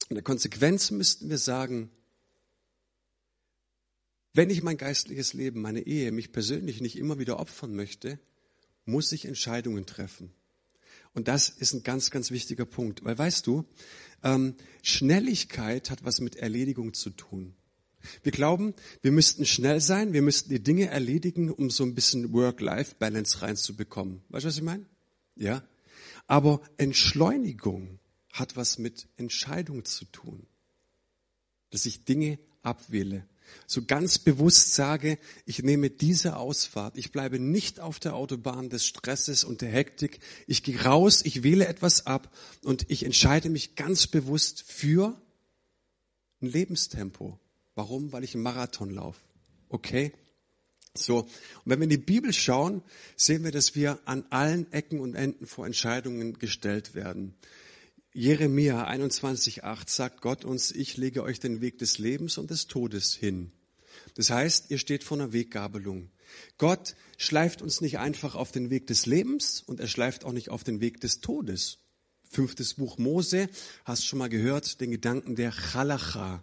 [0.08, 1.90] In der Konsequenz müssten wir sagen,
[4.32, 8.20] wenn ich mein geistliches Leben, meine Ehe, mich persönlich nicht immer wieder opfern möchte,
[8.84, 10.32] muss ich Entscheidungen treffen.
[11.16, 13.02] Und das ist ein ganz, ganz wichtiger Punkt.
[13.02, 13.64] Weil weißt du,
[14.22, 17.54] ähm, Schnelligkeit hat was mit Erledigung zu tun.
[18.22, 22.34] Wir glauben, wir müssten schnell sein, wir müssten die Dinge erledigen, um so ein bisschen
[22.34, 24.20] Work-Life-Balance reinzubekommen.
[24.28, 24.84] Weißt du, was ich meine?
[25.36, 25.64] Ja.
[26.26, 27.98] Aber Entschleunigung
[28.30, 30.46] hat was mit Entscheidung zu tun.
[31.70, 33.26] Dass ich Dinge abwähle.
[33.66, 36.96] So ganz bewusst sage, ich nehme diese Ausfahrt.
[36.96, 40.20] Ich bleibe nicht auf der Autobahn des Stresses und der Hektik.
[40.46, 42.32] Ich gehe raus, ich wähle etwas ab
[42.62, 45.20] und ich entscheide mich ganz bewusst für
[46.40, 47.38] ein Lebenstempo.
[47.74, 48.12] Warum?
[48.12, 49.20] Weil ich einen Marathon laufe.
[49.68, 50.12] Okay?
[50.94, 51.20] So.
[51.20, 51.30] Und
[51.64, 52.82] wenn wir in die Bibel schauen,
[53.16, 57.34] sehen wir, dass wir an allen Ecken und Enden vor Entscheidungen gestellt werden.
[58.18, 63.12] Jeremia 21,8 sagt Gott uns, ich lege euch den Weg des Lebens und des Todes
[63.12, 63.52] hin.
[64.14, 66.08] Das heißt, ihr steht vor einer Weggabelung.
[66.56, 70.48] Gott schleift uns nicht einfach auf den Weg des Lebens und er schleift auch nicht
[70.48, 71.80] auf den Weg des Todes.
[72.30, 73.50] Fünftes Buch Mose,
[73.84, 76.42] hast schon mal gehört, den Gedanken der Chalacha.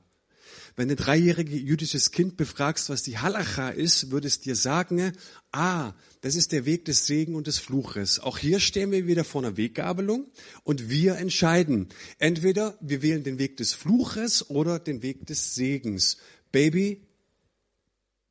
[0.76, 5.14] Wenn ein dreijähriges jüdisches Kind befragst, was die Halacha ist, würde es dir sagen,
[5.52, 8.20] ah, das ist der Weg des Segen und des Fluches.
[8.20, 10.32] Auch hier stehen wir wieder vor einer Weggabelung
[10.64, 11.90] und wir entscheiden.
[12.18, 16.18] Entweder wir wählen den Weg des Fluches oder den Weg des Segens.
[16.52, 17.08] Baby,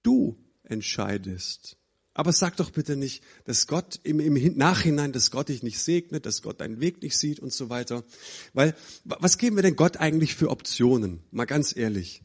[0.03, 1.77] du entscheidest.
[2.15, 6.27] Aber sag doch bitte nicht, dass Gott im, im Nachhinein, dass Gott dich nicht segnet,
[6.27, 8.05] dass Gott deinen Weg nicht sieht und so weiter.
[8.53, 11.21] Weil, was geben wir denn Gott eigentlich für Optionen?
[11.31, 12.23] Mal ganz ehrlich.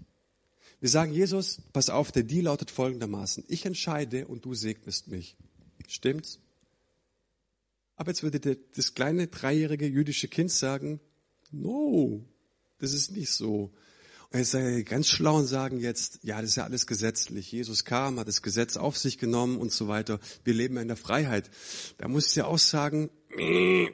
[0.81, 3.45] Wir sagen, Jesus, pass auf, der Deal lautet folgendermaßen.
[3.47, 5.37] Ich entscheide und du segnest mich.
[5.87, 6.39] Stimmt's?
[7.95, 10.99] Aber jetzt würde das kleine dreijährige jüdische Kind sagen,
[11.51, 12.23] no,
[12.77, 13.71] das ist nicht so.
[14.31, 17.51] Und jetzt seid ihr ganz schlau und sagen jetzt, ja, das ist ja alles gesetzlich.
[17.51, 20.19] Jesus kam, hat das Gesetz auf sich genommen und so weiter.
[20.43, 21.49] Wir leben ja in der Freiheit.
[21.97, 23.09] Da muss ich ja auch sagen,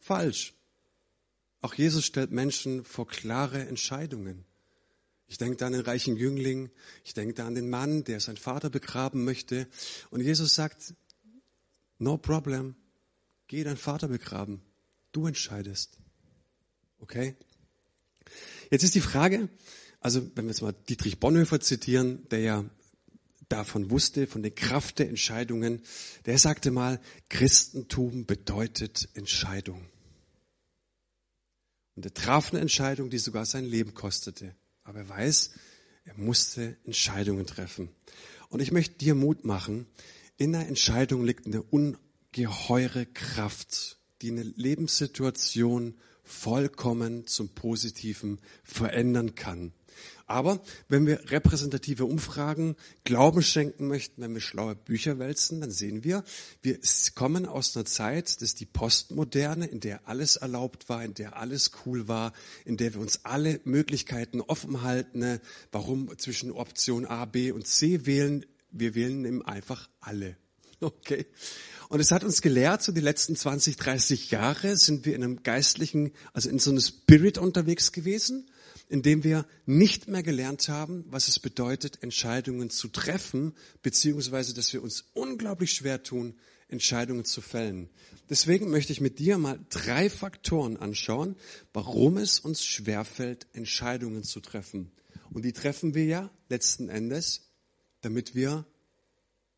[0.00, 0.54] falsch.
[1.62, 4.44] Auch Jesus stellt Menschen vor klare Entscheidungen.
[5.28, 6.70] Ich denke da an den reichen Jüngling,
[7.04, 9.68] ich denke da an den Mann, der seinen Vater begraben möchte.
[10.10, 10.94] Und Jesus sagt,
[11.98, 12.74] no problem,
[13.46, 14.60] geh deinen Vater begraben.
[15.12, 15.98] Du entscheidest.
[16.98, 17.36] Okay?
[18.70, 19.48] Jetzt ist die Frage,
[20.00, 22.64] also wenn wir jetzt mal Dietrich Bonhoeffer zitieren, der ja
[23.48, 25.82] davon wusste, von der Kraft der Entscheidungen,
[26.24, 29.84] der sagte mal, Christentum bedeutet Entscheidung.
[31.96, 34.54] Und er traf eine Entscheidung, die sogar sein Leben kostete.
[34.84, 35.50] Aber er weiß,
[36.04, 37.90] er musste Entscheidungen treffen.
[38.48, 39.86] Und ich möchte dir Mut machen,
[40.36, 45.94] in der Entscheidung liegt eine ungeheure Kraft, die eine Lebenssituation
[46.30, 49.72] vollkommen zum Positiven verändern kann.
[50.26, 56.04] Aber wenn wir repräsentative Umfragen Glauben schenken möchten, wenn wir schlaue Bücher wälzen, dann sehen
[56.04, 56.22] wir,
[56.62, 56.78] wir
[57.16, 61.36] kommen aus einer Zeit, das ist die Postmoderne, in der alles erlaubt war, in der
[61.36, 62.32] alles cool war,
[62.64, 65.40] in der wir uns alle Möglichkeiten offen halten.
[65.72, 68.46] Warum zwischen Option A, B und C wählen?
[68.70, 70.36] Wir wählen eben einfach alle.
[70.82, 71.26] Okay.
[71.90, 75.42] Und es hat uns gelehrt, so die letzten 20, 30 Jahre sind wir in einem
[75.42, 78.48] geistlichen, also in so einem Spirit unterwegs gewesen,
[78.88, 84.72] in dem wir nicht mehr gelernt haben, was es bedeutet, Entscheidungen zu treffen, beziehungsweise, dass
[84.72, 86.36] wir uns unglaublich schwer tun,
[86.68, 87.90] Entscheidungen zu fällen.
[88.28, 91.34] Deswegen möchte ich mit dir mal drei Faktoren anschauen,
[91.72, 94.92] warum es uns schwerfällt, Entscheidungen zu treffen.
[95.32, 97.48] Und die treffen wir ja letzten Endes,
[98.00, 98.64] damit wir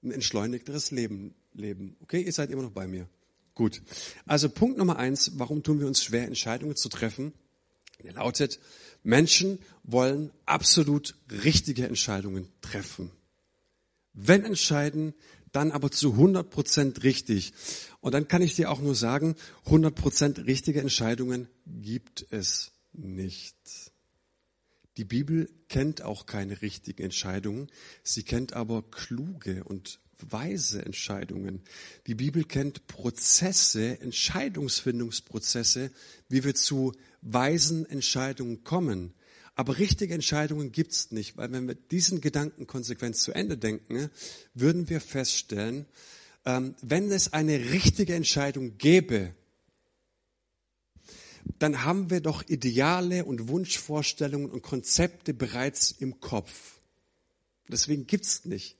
[0.02, 1.96] ein entschleunigteres Leben leben.
[2.00, 3.08] Okay, ihr seid immer noch bei mir.
[3.54, 3.82] Gut.
[4.26, 7.32] Also Punkt Nummer eins, warum tun wir uns schwer, Entscheidungen zu treffen?
[8.02, 8.58] Der lautet,
[9.02, 13.10] Menschen wollen absolut richtige Entscheidungen treffen.
[14.12, 15.14] Wenn entscheiden,
[15.52, 17.52] dann aber zu 100 Prozent richtig.
[18.00, 19.36] Und dann kann ich dir auch nur sagen,
[19.66, 23.56] 100 Prozent richtige Entscheidungen gibt es nicht.
[24.96, 27.70] Die Bibel kennt auch keine richtigen Entscheidungen,
[28.02, 31.62] sie kennt aber kluge und weise Entscheidungen.
[32.06, 35.90] Die Bibel kennt Prozesse, Entscheidungsfindungsprozesse,
[36.28, 39.14] wie wir zu weisen Entscheidungen kommen.
[39.54, 44.10] Aber richtige Entscheidungen gibt's nicht, weil wenn wir diesen Gedanken konsequent zu Ende denken,
[44.54, 45.86] würden wir feststellen,
[46.44, 49.34] ähm, wenn es eine richtige Entscheidung gäbe,
[51.58, 56.80] dann haben wir doch Ideale und Wunschvorstellungen und Konzepte bereits im Kopf.
[57.68, 58.76] Deswegen gibt's nicht.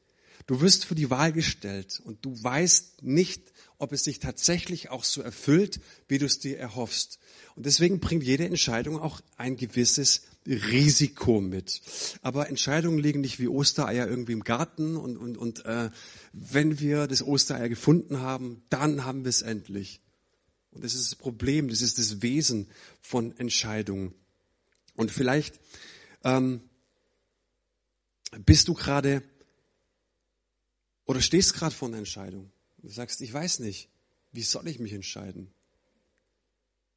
[0.47, 5.05] Du wirst für die Wahl gestellt und du weißt nicht, ob es sich tatsächlich auch
[5.05, 7.19] so erfüllt, wie du es dir erhoffst.
[7.57, 11.83] Und deswegen bringt jede Entscheidung auch ein gewisses Risiko mit.
[12.23, 15.91] Aber Entscheidungen liegen nicht wie Ostereier irgendwie im Garten und, und, und äh,
[16.33, 20.01] wenn wir das Ostereier gefunden haben, dann haben wir es endlich.
[20.73, 22.69] Und das ist das Problem, das ist das Wesen
[23.01, 24.15] von Entscheidungen.
[24.97, 25.61] Und vielleicht
[26.25, 26.61] ähm,
[28.45, 29.23] bist du gerade
[31.07, 32.51] oder stehst gerade vor einer Entscheidung.
[32.79, 33.89] Du sagst, ich weiß nicht,
[34.33, 35.53] wie soll ich mich entscheiden?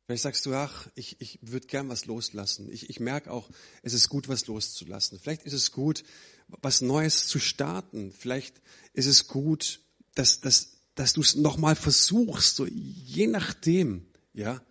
[0.06, 2.72] Vielleicht sagst du, ach, ich, ich würde gern was loslassen.
[2.72, 3.50] Ich, ich merke auch,
[3.82, 5.20] es ist gut, was loszulassen.
[5.20, 6.04] Vielleicht ist es gut,
[6.48, 8.12] was Neues zu starten.
[8.12, 8.62] Vielleicht
[8.94, 9.82] ist es gut,
[10.13, 14.62] dass, dass, dass du es nochmal versuchst, so je nachdem, ja.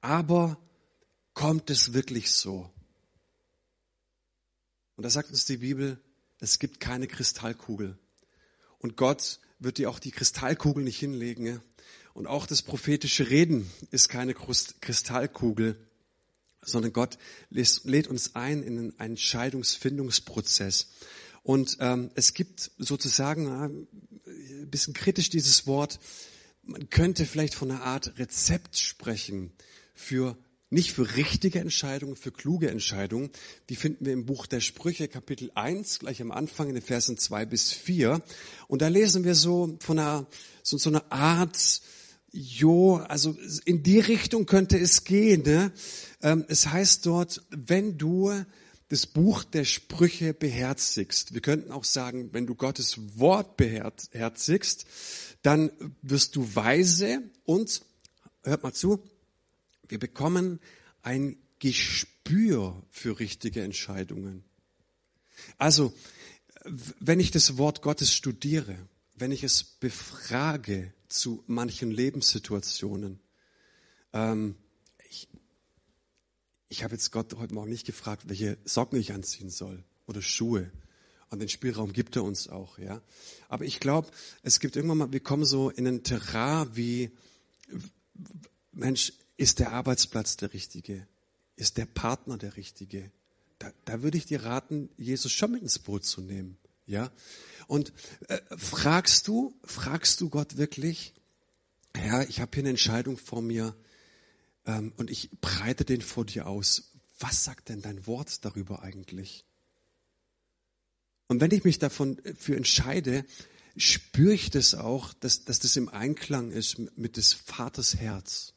[0.00, 0.58] Aber
[1.34, 2.70] kommt es wirklich so?
[4.96, 6.00] Und da sagt uns die Bibel,
[6.38, 7.98] es gibt keine Kristallkugel.
[8.82, 11.62] Und Gott wird dir auch die Kristallkugel nicht hinlegen.
[12.14, 15.78] Und auch das prophetische Reden ist keine Kristallkugel,
[16.60, 17.16] sondern Gott
[17.50, 20.88] lädt uns ein in einen Entscheidungsfindungsprozess.
[21.42, 24.30] Und ähm, es gibt sozusagen, äh,
[24.62, 25.98] ein bisschen kritisch dieses Wort,
[26.64, 29.52] man könnte vielleicht von einer Art Rezept sprechen
[29.94, 30.36] für
[30.72, 33.30] nicht für richtige Entscheidungen, für kluge Entscheidungen.
[33.68, 37.18] Die finden wir im Buch der Sprüche, Kapitel 1, gleich am Anfang in den Versen
[37.18, 38.22] 2 bis 4.
[38.68, 40.26] Und da lesen wir so von einer,
[40.62, 41.82] so, so einer Art,
[42.32, 45.42] jo, also in die Richtung könnte es gehen.
[45.42, 45.72] Ne?
[46.22, 48.32] Ähm, es heißt dort, wenn du
[48.88, 54.86] das Buch der Sprüche beherzigst, wir könnten auch sagen, wenn du Gottes Wort beherzigst,
[55.42, 57.82] dann wirst du weise und,
[58.44, 59.02] hört mal zu,
[59.92, 60.58] wir bekommen
[61.02, 64.42] ein Gespür für richtige Entscheidungen.
[65.58, 65.92] Also,
[66.98, 68.78] wenn ich das Wort Gottes studiere,
[69.16, 73.20] wenn ich es befrage zu manchen Lebenssituationen,
[74.14, 74.54] ähm,
[75.10, 75.28] ich,
[76.70, 80.72] ich habe jetzt Gott heute Morgen nicht gefragt, welche Socken ich anziehen soll oder Schuhe.
[81.28, 83.02] Und den Spielraum gibt er uns auch, ja.
[83.50, 84.10] Aber ich glaube,
[84.42, 87.10] es gibt irgendwann mal, wir kommen so in ein Terrain wie,
[88.72, 91.08] Mensch, ist der Arbeitsplatz der richtige?
[91.56, 93.10] Ist der Partner der richtige?
[93.58, 97.10] Da, da würde ich dir raten, Jesus schon mit ins Boot zu nehmen, ja.
[97.66, 97.92] Und
[98.28, 101.12] äh, fragst du, fragst du Gott wirklich,
[101.92, 103.74] Herr, ich habe hier eine Entscheidung vor mir
[104.64, 106.92] ähm, und ich breite den vor dir aus.
[107.18, 109.44] Was sagt denn dein Wort darüber eigentlich?
[111.26, 113.24] Und wenn ich mich davon äh, für entscheide,
[113.76, 118.54] spüre ich das auch, dass, dass das im Einklang ist mit des Vaters Herz.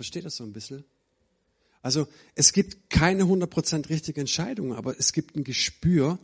[0.00, 0.82] Versteht das so ein bisschen?
[1.82, 6.18] Also es gibt keine 100% richtige Entscheidung, aber es gibt ein Gespür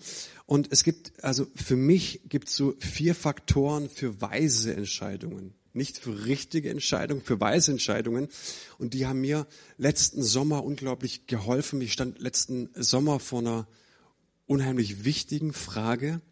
[0.46, 5.52] und es gibt, also für mich gibt es so vier Faktoren für weise Entscheidungen.
[5.74, 8.28] Nicht für richtige Entscheidungen, für weise Entscheidungen.
[8.78, 11.82] Und die haben mir letzten Sommer unglaublich geholfen.
[11.82, 13.68] Ich stand letzten Sommer vor einer
[14.46, 16.22] unheimlich wichtigen Frage,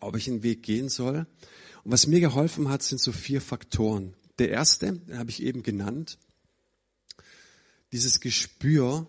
[0.00, 1.26] ob ich einen Weg gehen soll.
[1.84, 4.14] Und was mir geholfen hat, sind so vier Faktoren.
[4.38, 6.16] Der erste, den habe ich eben genannt,
[7.92, 9.08] dieses Gespür,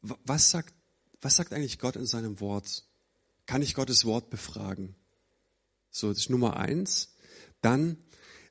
[0.00, 0.74] was sagt,
[1.20, 2.84] was sagt eigentlich Gott in seinem Wort?
[3.46, 4.94] Kann ich Gottes Wort befragen?
[5.90, 7.14] So, das ist Nummer eins.
[7.60, 7.98] Dann,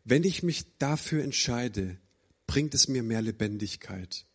[0.03, 1.97] wenn ich mich dafür entscheide,
[2.47, 4.25] bringt es mir mehr Lebendigkeit.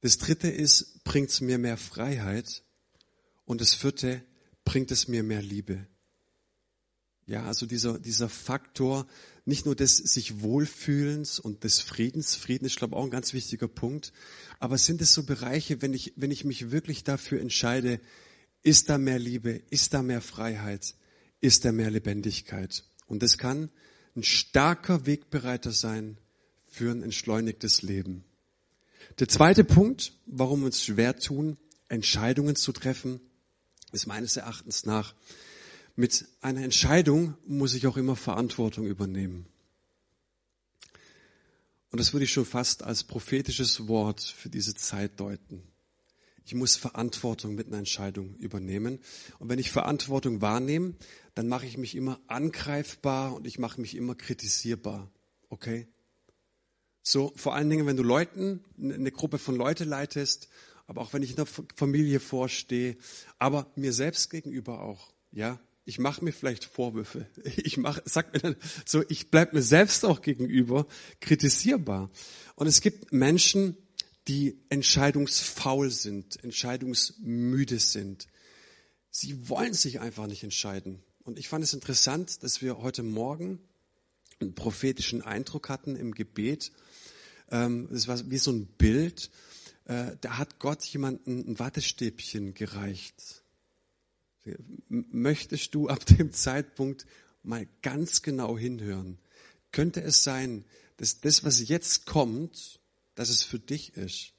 [0.00, 2.62] Das dritte ist, bringt es mir mehr Freiheit.
[3.44, 4.24] Und das vierte,
[4.64, 5.86] bringt es mir mehr Liebe.
[7.30, 9.06] Ja, also dieser, dieser Faktor,
[9.44, 12.34] nicht nur des sich Wohlfühlens und des Friedens.
[12.34, 14.12] Frieden ist, glaube ich, auch ein ganz wichtiger Punkt.
[14.58, 18.00] Aber sind es so Bereiche, wenn ich, wenn ich mich wirklich dafür entscheide,
[18.64, 20.96] ist da mehr Liebe, ist da mehr Freiheit,
[21.40, 22.82] ist da mehr Lebendigkeit?
[23.06, 23.70] Und das kann
[24.16, 26.18] ein starker Wegbereiter sein
[26.66, 28.24] für ein entschleunigtes Leben.
[29.20, 33.20] Der zweite Punkt, warum wir uns schwer tun, Entscheidungen zu treffen,
[33.92, 35.14] ist meines Erachtens nach,
[35.96, 39.46] mit einer Entscheidung muss ich auch immer Verantwortung übernehmen.
[41.90, 45.62] Und das würde ich schon fast als prophetisches Wort für diese Zeit deuten.
[46.44, 49.00] Ich muss Verantwortung mit einer Entscheidung übernehmen.
[49.38, 50.94] Und wenn ich Verantwortung wahrnehme,
[51.34, 55.10] dann mache ich mich immer angreifbar und ich mache mich immer kritisierbar.
[55.48, 55.88] Okay?
[57.02, 60.48] So, vor allen Dingen, wenn du Leuten, eine Gruppe von Leute leitest
[60.90, 62.96] aber auch wenn ich in der Familie vorstehe,
[63.38, 65.60] aber mir selbst gegenüber auch, ja.
[65.90, 67.26] Ich mache mir vielleicht Vorwürfe.
[67.56, 70.86] Ich mach, sag mir dann so, ich bleib mir selbst auch gegenüber
[71.20, 72.10] kritisierbar.
[72.54, 73.76] Und es gibt Menschen,
[74.28, 78.28] die entscheidungsfaul sind, entscheidungsmüde sind.
[79.10, 81.02] Sie wollen sich einfach nicht entscheiden.
[81.24, 83.58] Und ich fand es interessant, dass wir heute Morgen
[84.38, 86.70] einen prophetischen Eindruck hatten im Gebet.
[87.50, 89.30] Ähm, das war wie so ein Bild
[89.90, 93.39] äh, da hat Gott jemanden ein Wattestäbchen gereicht.
[94.88, 97.06] Möchtest du ab dem Zeitpunkt
[97.42, 99.18] mal ganz genau hinhören?
[99.72, 100.64] Könnte es sein,
[100.96, 102.80] dass das, was jetzt kommt,
[103.14, 104.32] dass es für dich ist,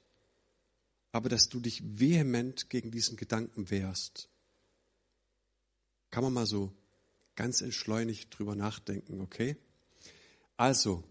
[1.10, 4.28] aber dass du dich vehement gegen diesen Gedanken wehrst?
[6.10, 6.72] Kann man mal so
[7.34, 9.56] ganz entschleunigt drüber nachdenken, okay?
[10.56, 11.02] Also,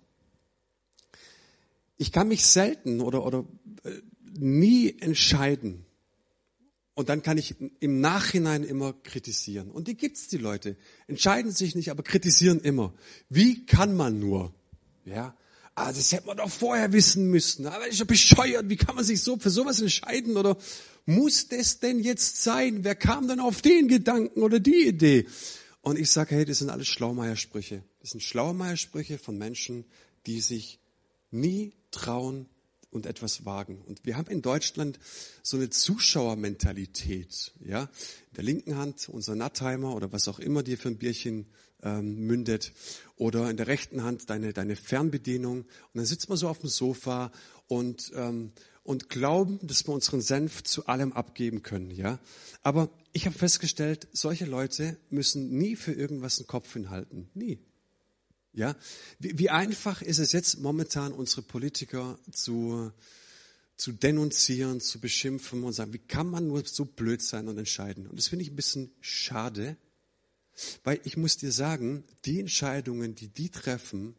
[1.98, 3.46] ich kann mich selten oder, oder
[3.84, 4.02] äh,
[4.34, 5.86] nie entscheiden.
[6.94, 9.72] Und dann kann ich im Nachhinein immer kritisieren.
[9.72, 10.76] Und die gibt's, die Leute.
[11.08, 12.94] Entscheiden sich nicht, aber kritisieren immer.
[13.30, 14.54] Wie kann man nur?
[15.06, 15.36] Ja.
[15.74, 17.66] Ah, das hätte man doch vorher wissen müssen.
[17.66, 18.68] Aber ist ja bescheuert.
[18.68, 20.36] Wie kann man sich so für sowas entscheiden?
[20.36, 20.58] Oder
[21.06, 22.84] muss das denn jetzt sein?
[22.84, 25.28] Wer kam denn auf den Gedanken oder die Idee?
[25.82, 27.84] Und ich sage, hey, das sind alles Schlaumeiersprüche.
[28.02, 29.86] Das sind Schlaumeiersprüche von Menschen,
[30.26, 30.80] die sich
[31.32, 32.48] nie trauen,
[32.92, 33.82] und etwas wagen.
[33.82, 35.00] Und wir haben in Deutschland
[35.42, 37.54] so eine Zuschauermentalität.
[37.66, 41.48] Ja, in der linken Hand unser Nattheimer oder was auch immer dir für ein Bierchen
[41.82, 42.74] ähm, mündet
[43.16, 45.62] oder in der rechten Hand deine deine Fernbedienung.
[45.62, 47.32] Und dann sitzt man so auf dem Sofa
[47.68, 48.52] und ähm,
[48.84, 51.92] und glauben, dass wir unseren Senf zu allem abgeben können.
[51.92, 52.20] Ja,
[52.64, 57.30] aber ich habe festgestellt, solche Leute müssen nie für irgendwas einen Kopf hinhalten.
[57.34, 57.60] Nie.
[58.54, 58.76] Ja,
[59.20, 62.92] wie, wie einfach ist es jetzt momentan, unsere Politiker zu,
[63.78, 68.08] zu denunzieren, zu beschimpfen und sagen, wie kann man nur so blöd sein und entscheiden?
[68.08, 69.78] Und das finde ich ein bisschen schade,
[70.84, 74.16] weil ich muss dir sagen, die Entscheidungen, die die treffen,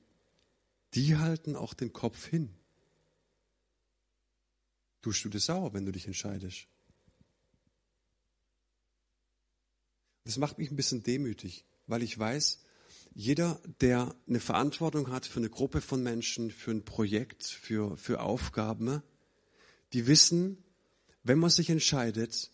[0.94, 2.50] die halten auch den Kopf hin.
[5.02, 6.66] Tust du das sauer, wenn du dich entscheidest?
[10.24, 12.60] Das macht mich ein bisschen demütig, weil ich weiß,
[13.14, 18.20] jeder, der eine Verantwortung hat für eine Gruppe von Menschen, für ein Projekt, für, für
[18.20, 19.02] Aufgaben,
[19.92, 20.58] die wissen,
[21.22, 22.50] wenn man sich entscheidet,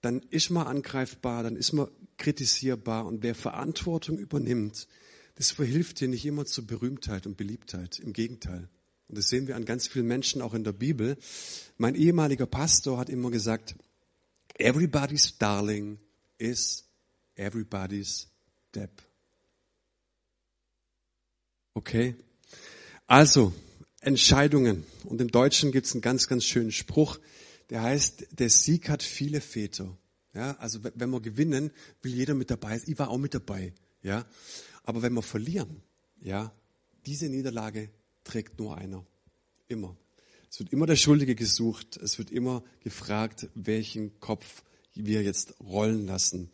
[0.00, 4.86] dann ist man angreifbar, dann ist man kritisierbar und wer Verantwortung übernimmt,
[5.34, 8.00] das verhilft dir nicht immer zur Berühmtheit und Beliebtheit.
[8.00, 8.68] Im Gegenteil.
[9.06, 11.16] Und das sehen wir an ganz vielen Menschen auch in der Bibel.
[11.76, 13.76] Mein ehemaliger Pastor hat immer gesagt,
[14.58, 15.98] everybody's darling
[16.38, 16.84] is
[17.36, 18.28] everybody's
[18.74, 19.07] Depp.
[21.78, 22.16] Okay?
[23.06, 23.52] Also,
[24.00, 24.84] Entscheidungen.
[25.04, 27.20] Und im Deutschen gibt es einen ganz, ganz schönen Spruch,
[27.70, 29.96] der heißt, der Sieg hat viele Väter.
[30.34, 31.70] Ja, also wenn wir gewinnen,
[32.02, 32.90] will jeder mit dabei sein.
[32.90, 33.72] Ich war auch mit dabei.
[34.02, 34.26] Ja,
[34.82, 35.82] aber wenn wir verlieren,
[36.20, 36.52] ja,
[37.06, 37.90] diese Niederlage
[38.24, 39.06] trägt nur einer.
[39.68, 39.96] Immer.
[40.50, 41.96] Es wird immer der Schuldige gesucht.
[41.96, 44.64] Es wird immer gefragt, welchen Kopf
[44.94, 46.50] wir jetzt rollen lassen.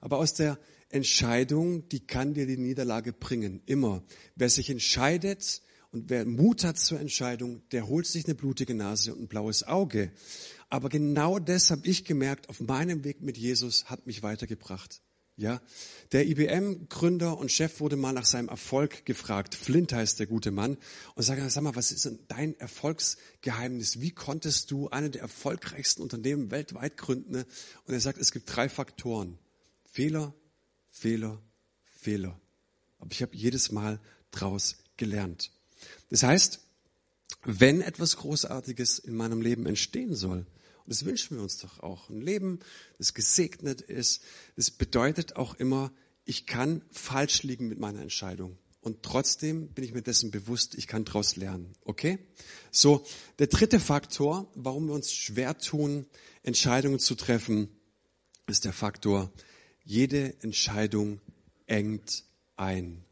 [0.00, 0.58] Aber aus der
[0.92, 3.62] Entscheidung, die kann dir die Niederlage bringen.
[3.66, 4.02] Immer.
[4.36, 9.14] Wer sich entscheidet und wer Mut hat zur Entscheidung, der holt sich eine blutige Nase
[9.14, 10.12] und ein blaues Auge.
[10.68, 15.02] Aber genau das habe ich gemerkt, auf meinem Weg mit Jesus hat mich weitergebracht.
[15.36, 15.62] Ja,
[16.12, 19.54] der IBM-Gründer und Chef wurde mal nach seinem Erfolg gefragt.
[19.54, 20.76] Flint heißt der gute Mann.
[21.14, 24.00] Und sagt, sag mal, was ist denn dein Erfolgsgeheimnis?
[24.02, 27.44] Wie konntest du eine der erfolgreichsten Unternehmen weltweit gründen?
[27.86, 29.38] Und er sagt, es gibt drei Faktoren.
[29.90, 30.34] Fehler,
[30.92, 31.42] Fehler,
[31.90, 32.38] Fehler.
[32.98, 33.98] Aber ich habe jedes Mal
[34.30, 35.50] draus gelernt.
[36.10, 36.60] Das heißt,
[37.44, 40.46] wenn etwas Großartiges in meinem Leben entstehen soll,
[40.84, 42.10] und das wünschen wir uns doch auch.
[42.10, 42.60] Ein Leben,
[42.98, 44.22] das gesegnet ist,
[44.56, 45.92] das bedeutet auch immer,
[46.24, 48.58] ich kann falsch liegen mit meiner Entscheidung.
[48.80, 51.72] Und trotzdem bin ich mir dessen bewusst, ich kann daraus lernen.
[51.84, 52.18] Okay?
[52.70, 53.04] So,
[53.38, 56.06] der dritte Faktor, warum wir uns schwer tun,
[56.42, 57.68] Entscheidungen zu treffen,
[58.48, 59.32] ist der Faktor,
[59.84, 61.20] jede Entscheidung
[61.66, 62.24] engt
[62.56, 63.04] ein.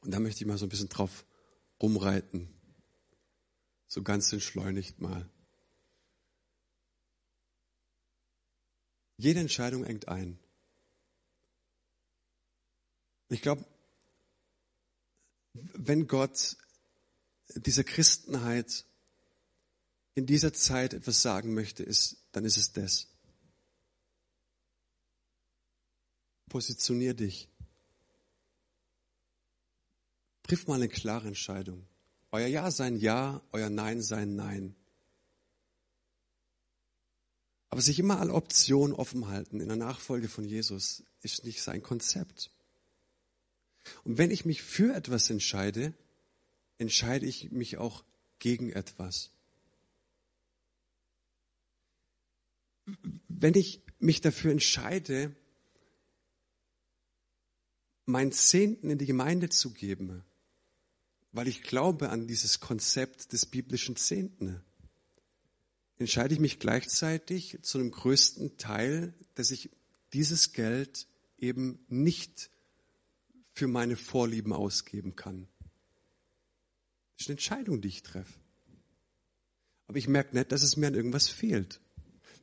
[0.00, 1.24] Und da möchte ich mal so ein bisschen drauf
[1.80, 2.48] rumreiten
[3.92, 5.28] so ganz entschleunigt mal.
[9.18, 10.38] Jede Entscheidung engt ein.
[13.28, 13.66] Ich glaube,
[15.52, 16.56] wenn Gott
[17.54, 18.86] dieser Christenheit
[20.14, 23.08] in dieser Zeit etwas sagen möchte, ist, dann ist es das.
[26.48, 27.48] Positionier dich.
[30.42, 31.86] Triff mal eine klare Entscheidung.
[32.30, 34.74] Euer Ja sein Ja, euer Nein sein Nein.
[37.70, 41.82] Aber sich immer alle Optionen offen halten in der Nachfolge von Jesus ist nicht sein
[41.82, 42.50] Konzept.
[44.04, 45.94] Und wenn ich mich für etwas entscheide,
[46.76, 48.04] entscheide ich mich auch
[48.38, 49.30] gegen etwas.
[53.28, 55.34] Wenn ich mich dafür entscheide,
[58.06, 60.24] meinen Zehnten in die Gemeinde zu geben,
[61.32, 64.62] weil ich glaube an dieses Konzept des biblischen Zehnten,
[65.98, 69.70] entscheide ich mich gleichzeitig zu einem größten Teil, dass ich
[70.12, 71.06] dieses Geld
[71.38, 72.50] eben nicht
[73.52, 75.48] für meine Vorlieben ausgeben kann.
[77.16, 78.40] Das ist eine Entscheidung, die ich treffe.
[79.86, 81.80] Aber ich merke nicht, dass es mir an irgendwas fehlt.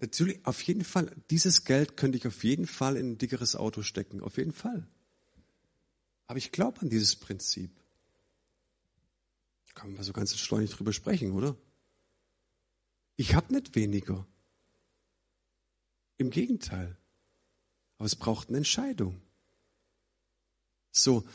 [0.02, 3.82] Natürlich, auf jeden Fall, dieses Geld könnte ich auf jeden Fall in ein dickeres Auto
[3.82, 4.88] stecken, auf jeden Fall.
[6.28, 7.72] Aber ich glaube an dieses Prinzip.
[9.76, 11.58] Kann man so ganz schleunig drüber sprechen, oder?
[13.16, 14.28] Ich habe nicht weniger.
[16.18, 16.98] Im Gegenteil.
[17.98, 19.22] Aber es braucht eine Entscheidung.
[20.92, 21.26] So,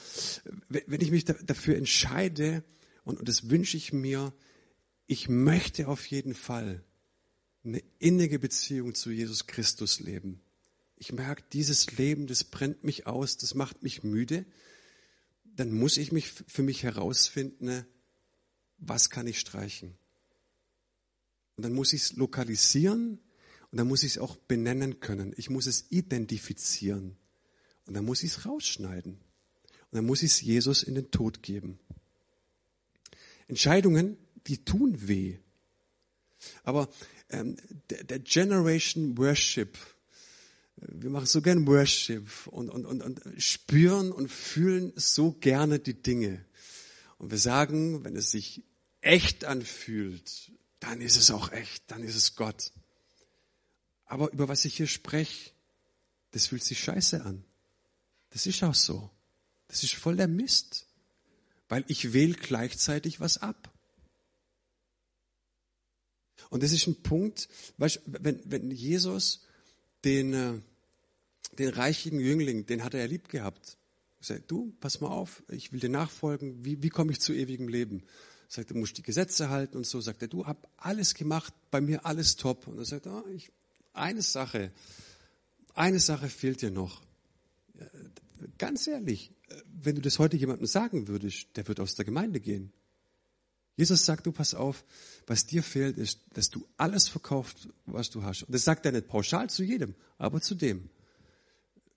[0.68, 2.64] wenn ich mich dafür entscheide,
[3.04, 4.32] und das wünsche ich mir,
[5.06, 6.82] ich möchte auf jeden Fall
[7.64, 10.40] eine innige Beziehung zu Jesus Christus leben.
[10.96, 14.44] Ich merke, dieses Leben, das brennt mich aus, das macht mich müde.
[15.44, 17.86] Dann muss ich mich für mich herausfinden,
[18.78, 19.96] was kann ich streichen?
[21.56, 23.18] Und dann muss ich es lokalisieren
[23.70, 25.32] und dann muss ich es auch benennen können.
[25.36, 27.16] Ich muss es identifizieren.
[27.86, 29.12] Und dann muss ich es rausschneiden.
[29.14, 31.78] Und dann muss ich es Jesus in den Tod geben.
[33.46, 35.38] Entscheidungen, die tun weh.
[36.62, 36.88] Aber
[37.30, 37.56] ähm,
[37.90, 39.78] der, der Generation Worship,
[40.76, 46.02] wir machen so gern Worship und, und, und, und spüren und fühlen so gerne die
[46.02, 46.44] Dinge.
[47.18, 48.64] Und wir sagen, wenn es sich
[49.00, 52.72] echt anfühlt, dann ist es auch echt, dann ist es Gott.
[54.06, 55.50] Aber über was ich hier spreche,
[56.32, 57.44] das fühlt sich scheiße an.
[58.30, 59.10] Das ist auch so.
[59.68, 60.86] Das ist voll der Mist.
[61.68, 63.72] Weil ich wähle gleichzeitig was ab.
[66.54, 67.48] Und das ist ein Punkt,
[67.78, 69.44] weißt, wenn, wenn Jesus
[70.04, 70.52] den, äh,
[71.58, 73.76] den reichigen Jüngling, den hat er ja lieb gehabt.
[74.20, 77.32] Er sagt, du, pass mal auf, ich will dir nachfolgen, wie, wie komme ich zu
[77.32, 78.04] ewigem Leben?
[78.46, 80.00] Sagt, du musst die Gesetze halten und so.
[80.00, 82.68] Sagt er, du hab alles gemacht, bei mir alles top.
[82.68, 83.50] Und er sagt, oh, ich,
[83.92, 84.70] eine Sache,
[85.74, 87.02] eine Sache fehlt dir noch.
[88.58, 89.32] Ganz ehrlich,
[89.82, 92.72] wenn du das heute jemandem sagen würdest, der wird aus der Gemeinde gehen.
[93.76, 94.84] Jesus sagt, du pass auf,
[95.26, 98.44] was dir fehlt, ist, dass du alles verkaufst, was du hast.
[98.44, 100.90] Und das sagt er nicht pauschal zu jedem, aber zu dem.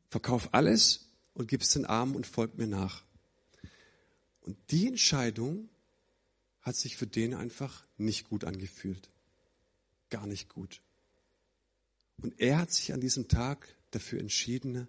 [0.09, 3.03] Verkauf alles und gib es den Armen und folg mir nach.
[4.41, 5.69] Und die Entscheidung
[6.61, 9.09] hat sich für den einfach nicht gut angefühlt.
[10.09, 10.81] Gar nicht gut.
[12.21, 14.87] Und er hat sich an diesem Tag dafür entschieden,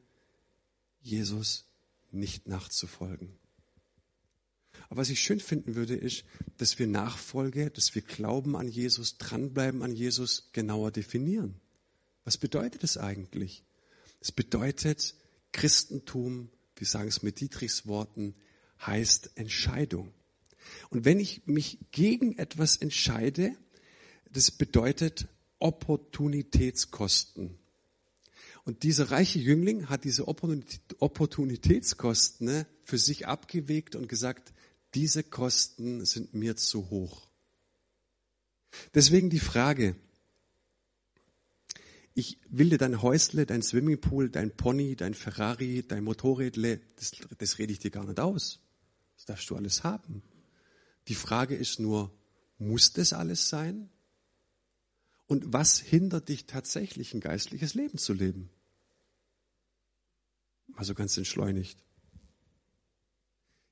[1.03, 1.66] Jesus
[2.11, 3.36] nicht nachzufolgen.
[4.89, 6.24] Aber was ich schön finden würde, ist,
[6.57, 11.61] dass wir Nachfolge, dass wir Glauben an Jesus, dranbleiben an Jesus genauer definieren.
[12.24, 13.64] Was bedeutet es eigentlich?
[14.20, 15.14] Es bedeutet,
[15.53, 18.34] Christentum, wir sagen es mit Dietrichs Worten,
[18.84, 20.12] heißt Entscheidung.
[20.91, 23.57] Und wenn ich mich gegen etwas entscheide,
[24.30, 25.28] das bedeutet
[25.59, 27.59] Opportunitätskosten.
[28.64, 34.53] Und dieser reiche Jüngling hat diese Opportunitätskosten ne, für sich abgewegt und gesagt,
[34.95, 37.28] diese Kosten sind mir zu hoch.
[38.95, 39.97] Deswegen die Frage,
[42.14, 47.59] ich will dir dein Häusle, dein Swimmingpool, dein Pony, dein Ferrari, dein Motorrädle, das, das
[47.59, 48.61] rede ich dir gar nicht aus.
[49.16, 50.22] Das darfst du alles haben.
[51.07, 52.12] Die Frage ist nur,
[52.59, 53.89] muss das alles sein?
[55.26, 58.51] Und was hindert dich tatsächlich, ein geistliches Leben zu leben?
[60.74, 61.84] Also ganz entschleunigt.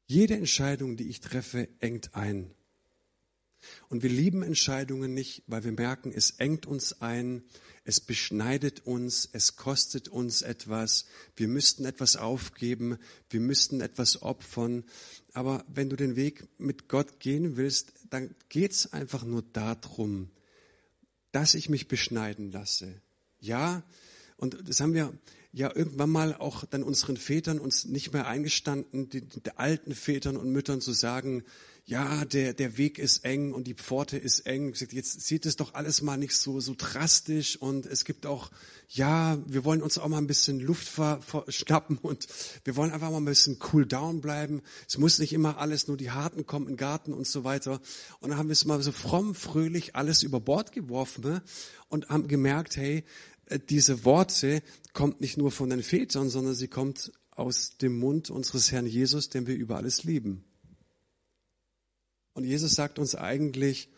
[0.06, 2.50] Jede Entscheidung, die ich treffe, engt ein.
[3.88, 7.42] Und wir lieben Entscheidungen nicht, weil wir merken, es engt uns ein,
[7.84, 12.98] es beschneidet uns, es kostet uns etwas, wir müssten etwas aufgeben,
[13.30, 14.84] wir müssten etwas opfern.
[15.32, 20.30] Aber wenn du den Weg mit Gott gehen willst, dann geht es einfach nur darum,
[21.32, 23.00] dass ich mich beschneiden lasse.
[23.40, 23.82] Ja,
[24.36, 25.12] und das haben wir
[25.56, 30.36] ja irgendwann mal auch dann unseren Vätern uns nicht mehr eingestanden, den, den alten Vätern
[30.36, 31.44] und Müttern zu sagen,
[31.86, 34.74] ja, der, der Weg ist eng und die Pforte ist eng.
[34.74, 38.50] Jetzt sieht es doch alles mal nicht so, so drastisch und es gibt auch,
[38.90, 42.26] ja, wir wollen uns auch mal ein bisschen Luft verschnappen und
[42.64, 44.62] wir wollen einfach mal ein bisschen cool down bleiben.
[44.86, 47.80] Es muss nicht immer alles nur die Harten kommen im Garten und so weiter.
[48.20, 51.42] Und dann haben wir es mal so fromm, fröhlich alles über Bord geworfen ne?
[51.88, 53.04] und haben gemerkt, hey,
[53.68, 58.72] diese Worte kommt nicht nur von den Vätern, sondern sie kommt aus dem Mund unseres
[58.72, 60.44] Herrn Jesus, den wir über alles lieben.
[62.32, 63.90] Und Jesus sagt uns eigentlich,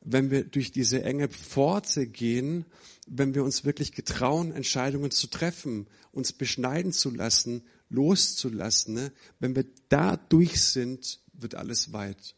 [0.00, 2.64] wenn wir durch diese enge Pforte gehen,
[3.08, 9.12] wenn wir uns wirklich getrauen, Entscheidungen zu treffen, uns beschneiden zu lassen, loszulassen, ne?
[9.40, 12.36] wenn wir da durch sind, wird alles weit.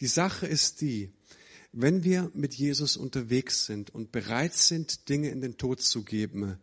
[0.00, 1.12] Die Sache ist die,
[1.72, 6.58] wenn wir mit Jesus unterwegs sind und bereit sind, Dinge in den Tod zu geben,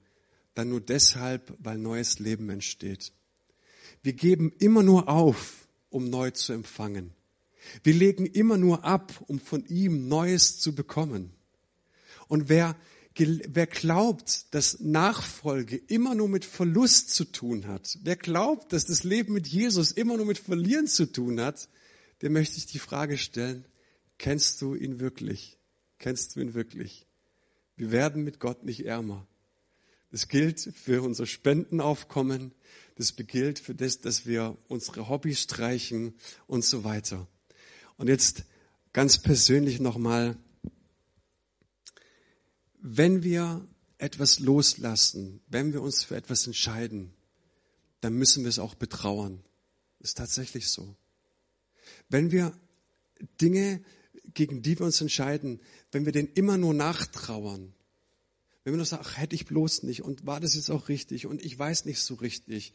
[0.54, 3.14] dann nur deshalb, weil neues Leben entsteht.
[4.04, 7.14] Wir geben immer nur auf, um neu zu empfangen.
[7.84, 11.32] Wir legen immer nur ab, um von ihm Neues zu bekommen.
[12.28, 12.76] Und wer,
[13.16, 19.04] wer glaubt, dass Nachfolge immer nur mit Verlust zu tun hat, wer glaubt, dass das
[19.04, 21.70] Leben mit Jesus immer nur mit Verlieren zu tun hat,
[22.22, 23.66] der möchte ich die Frage stellen,
[24.18, 25.58] Kennst du ihn wirklich?
[26.00, 27.06] Kennst du ihn wirklich?
[27.76, 29.28] Wir werden mit Gott nicht ärmer.
[30.12, 32.54] Das gilt für unser Spendenaufkommen.
[32.96, 36.16] Das gilt für das, dass wir unsere Hobbys streichen
[36.48, 37.28] und so weiter.
[37.98, 38.46] Und jetzt
[38.94, 40.38] ganz persönlich nochmal,
[42.80, 47.14] wenn wir etwas loslassen, wenn wir uns für etwas entscheiden,
[48.02, 49.44] dann müssen wir es auch betrauern.
[50.00, 50.96] Ist tatsächlich so.
[52.10, 52.54] Wenn wir
[53.42, 53.84] Dinge
[54.38, 55.60] gegen die wir uns entscheiden,
[55.92, 57.74] wenn wir den immer nur nachtrauern,
[58.64, 61.26] wenn wir nur sagen, ach, hätte ich bloß nicht und war das jetzt auch richtig
[61.26, 62.74] und ich weiß nicht so richtig.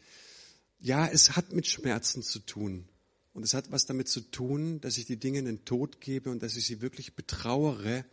[0.79, 2.89] Ja, es hat mit Schmerzen zu tun.
[3.31, 6.29] Und es hat was damit zu tun, dass ich die Dinge in den Tod gebe
[6.29, 8.05] und dass ich sie wirklich betrauere.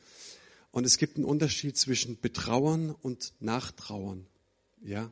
[0.70, 4.26] Und es gibt einen Unterschied zwischen Betrauern und Nachtrauern.
[4.82, 5.10] Ja?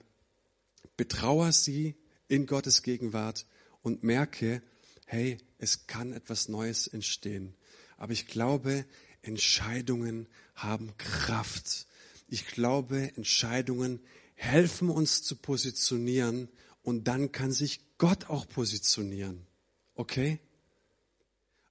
[0.96, 1.96] Betrauer sie
[2.28, 3.46] in Gottes Gegenwart
[3.82, 4.62] und merke,
[5.06, 7.54] hey, es kann etwas Neues entstehen.
[7.98, 8.86] Aber ich glaube,
[9.20, 11.86] Entscheidungen haben Kraft.
[12.28, 14.00] Ich glaube, Entscheidungen
[14.34, 16.48] helfen uns zu positionieren
[16.82, 19.46] und dann kann sich Gott auch positionieren.
[19.94, 20.38] Okay?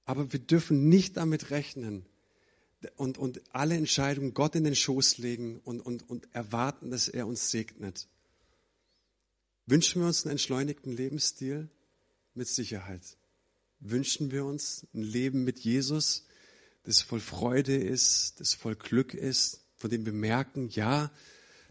[0.04, 2.06] Aber wir dürfen nicht damit rechnen
[2.96, 7.26] und, und alle Entscheidungen Gott in den Schoß legen und, und, und erwarten, dass er
[7.26, 8.06] uns segnet.
[9.66, 11.68] Wünschen wir uns einen entschleunigten Lebensstil?
[12.34, 13.02] Mit Sicherheit.
[13.80, 16.26] Wünschen wir uns ein Leben mit Jesus,
[16.82, 21.12] das voll Freude ist, das voll Glück ist, von dem wir merken, ja,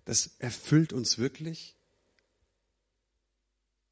[0.06, 1.76] das erfüllt uns wirklich?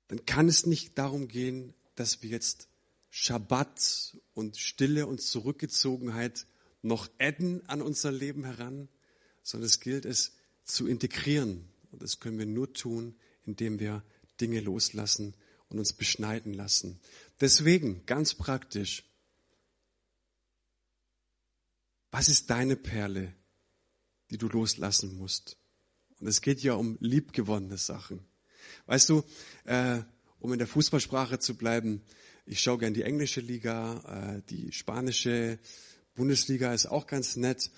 [0.07, 2.70] Dann kann es nicht darum gehen, dass wir jetzt
[3.09, 6.45] Schabbat und Stille und Zurückgezogenheit
[6.82, 8.88] noch adden an unser Leben heran,
[9.41, 11.68] sondern es gilt es zu integrieren.
[11.91, 14.03] Und das können wir nur tun, indem wir
[14.39, 15.34] Dinge loslassen
[15.70, 16.99] und uns beschneiden lassen.
[17.41, 19.03] Deswegen, ganz praktisch,
[22.11, 23.33] was ist deine Perle,
[24.29, 25.57] die du loslassen musst?
[26.19, 28.25] Und es geht ja um liebgewonnene Sachen.
[28.86, 29.23] Weißt du,
[29.65, 30.01] äh,
[30.39, 32.01] um in der Fußballsprache zu bleiben,
[32.45, 35.59] ich schaue gern die englische Liga, äh, die spanische
[36.13, 37.69] Bundesliga ist auch ganz nett.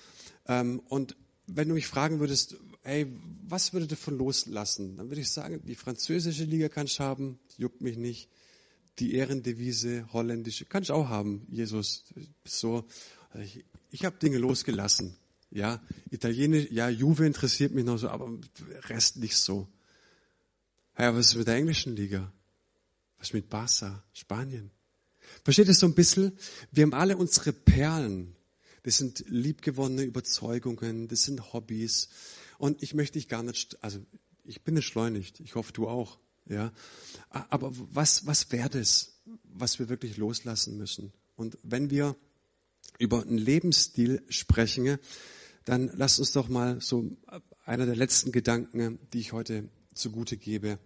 [0.46, 3.06] Ähm, und wenn du mich fragen würdest, hey,
[3.42, 4.96] was würdest du davon loslassen?
[4.96, 8.28] Dann würde ich sagen, die französische Liga kann ich haben, juckt mich nicht.
[8.98, 12.04] Die Ehrendevise, holländische, kann ich auch haben, Jesus.
[12.44, 12.86] So,
[13.40, 15.16] ich, ich habe Dinge losgelassen.
[15.50, 18.30] Ja, Italienisch, ja, Juve interessiert mich noch so, aber
[18.88, 19.68] Rest nicht so.
[20.98, 22.32] Ja, was ist mit der englischen Liga?
[23.18, 24.70] Was ist mit Barca, Spanien?
[25.44, 26.32] Versteht ihr so ein bisschen?
[26.70, 28.34] Wir haben alle unsere Perlen.
[28.82, 32.08] Das sind liebgewonnene Überzeugungen, das sind Hobbys.
[32.58, 34.00] Und ich möchte dich gar nicht, also
[34.44, 35.40] ich bin entschleunigt.
[35.40, 36.18] Ich hoffe, du auch.
[36.48, 36.72] Ja.
[37.30, 41.12] Aber was, was wäre das, was wir wirklich loslassen müssen?
[41.36, 42.16] Und wenn wir
[42.98, 44.98] über einen Lebensstil sprechen,
[45.64, 47.16] dann lasst uns doch mal so
[47.64, 50.78] einer der letzten Gedanken, die ich heute zugute gebe,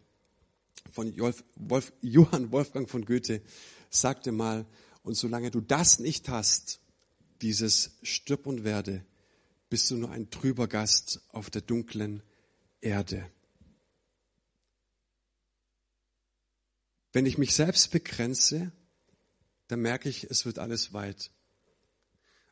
[0.91, 3.43] von Wolf, Wolf, Johann Wolfgang von Goethe
[3.91, 4.67] sagte mal,
[5.05, 6.81] und solange du das nicht hast,
[7.41, 9.05] dieses Stirb und werde,
[9.69, 12.23] bist du nur ein trüber Gast auf der dunklen
[12.81, 13.31] Erde.
[17.13, 18.73] Wenn ich mich selbst begrenze,
[19.69, 21.31] dann merke ich, es wird alles weit.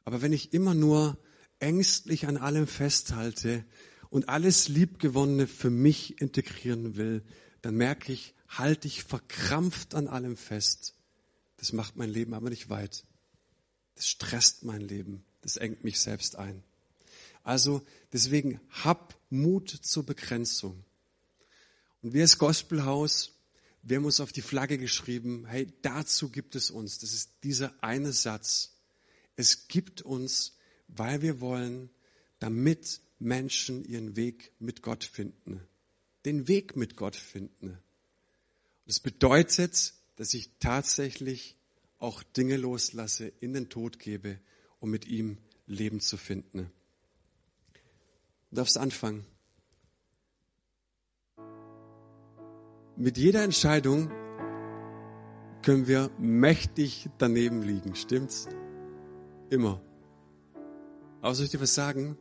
[0.05, 1.19] Aber wenn ich immer nur
[1.59, 3.65] ängstlich an allem festhalte
[4.09, 7.23] und alles Liebgewonnene für mich integrieren will,
[7.63, 10.95] dann merke ich, halte ich verkrampft an allem fest.
[11.57, 13.05] Das macht mein Leben aber nicht weit.
[13.95, 15.25] Das stresst mein Leben.
[15.43, 16.63] Das engt mich selbst ein.
[17.43, 17.83] Also
[18.13, 20.85] deswegen hab Mut zur Begrenzung.
[22.03, 23.40] Und wir als Gospelhaus,
[23.83, 26.99] wir haben uns auf die Flagge geschrieben, hey, dazu gibt es uns.
[26.99, 28.75] Das ist dieser eine Satz.
[29.37, 30.57] Es gibt uns,
[30.89, 31.91] weil wir wollen,
[32.39, 35.61] damit Menschen ihren Weg mit Gott finden
[36.25, 37.79] den Weg mit Gott finden.
[38.87, 41.57] Das bedeutet, dass ich tatsächlich
[41.99, 44.39] auch Dinge loslasse, in den Tod gebe,
[44.81, 46.71] um mit ihm Leben zu finden.
[48.51, 49.25] Du darfst anfangen.
[52.97, 54.11] Mit jeder Entscheidung
[55.63, 58.49] können wir mächtig daneben liegen, stimmt's?
[59.51, 59.81] Immer.
[61.21, 62.17] Aber soll ich dir was sagen?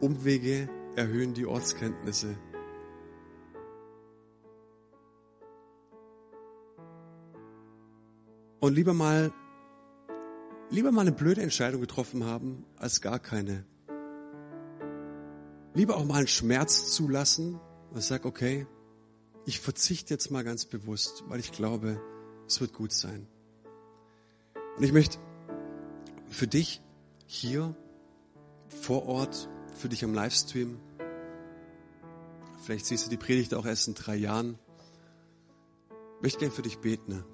[0.00, 2.36] Umwege erhöhen die Ortskenntnisse.
[8.60, 9.30] Und lieber mal,
[10.70, 13.66] lieber mal eine blöde Entscheidung getroffen haben, als gar keine.
[15.74, 17.60] Lieber auch mal einen Schmerz zulassen
[17.92, 18.66] und sag, okay,
[19.46, 22.00] ich verzichte jetzt mal ganz bewusst, weil ich glaube,
[22.46, 23.26] es wird gut sein.
[24.76, 25.18] Und ich möchte
[26.28, 26.80] für dich
[27.26, 27.74] hier
[28.68, 30.78] vor Ort, für dich am Livestream,
[32.62, 34.58] vielleicht siehst du die Predigt auch erst in drei Jahren,
[36.22, 37.24] möchte gerne für dich beten.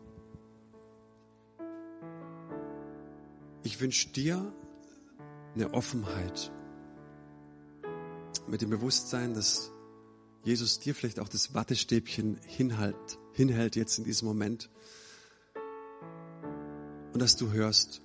[3.63, 4.53] Ich wünsche dir
[5.55, 6.51] eine Offenheit
[8.49, 9.71] mit dem Bewusstsein, dass
[10.43, 14.71] Jesus dir vielleicht auch das Wattestäbchen hinhält, hinhält jetzt in diesem Moment
[17.13, 18.01] und dass du hörst,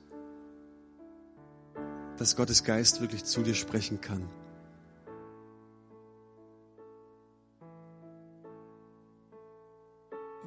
[2.18, 4.28] dass Gottes Geist wirklich zu dir sprechen kann.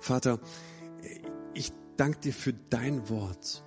[0.00, 0.40] Vater,
[1.54, 3.64] ich danke dir für dein Wort.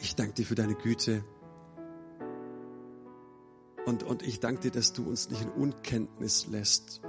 [0.00, 1.24] Ich danke dir für deine Güte.
[3.84, 7.00] Und, und ich danke dir, dass du uns nicht in Unkenntnis lässt,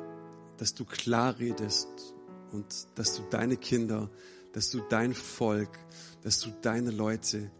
[0.58, 2.16] dass du klar redest
[2.52, 4.10] und dass du deine Kinder,
[4.54, 5.78] dass du dein Volk,
[6.24, 7.52] dass du deine Leute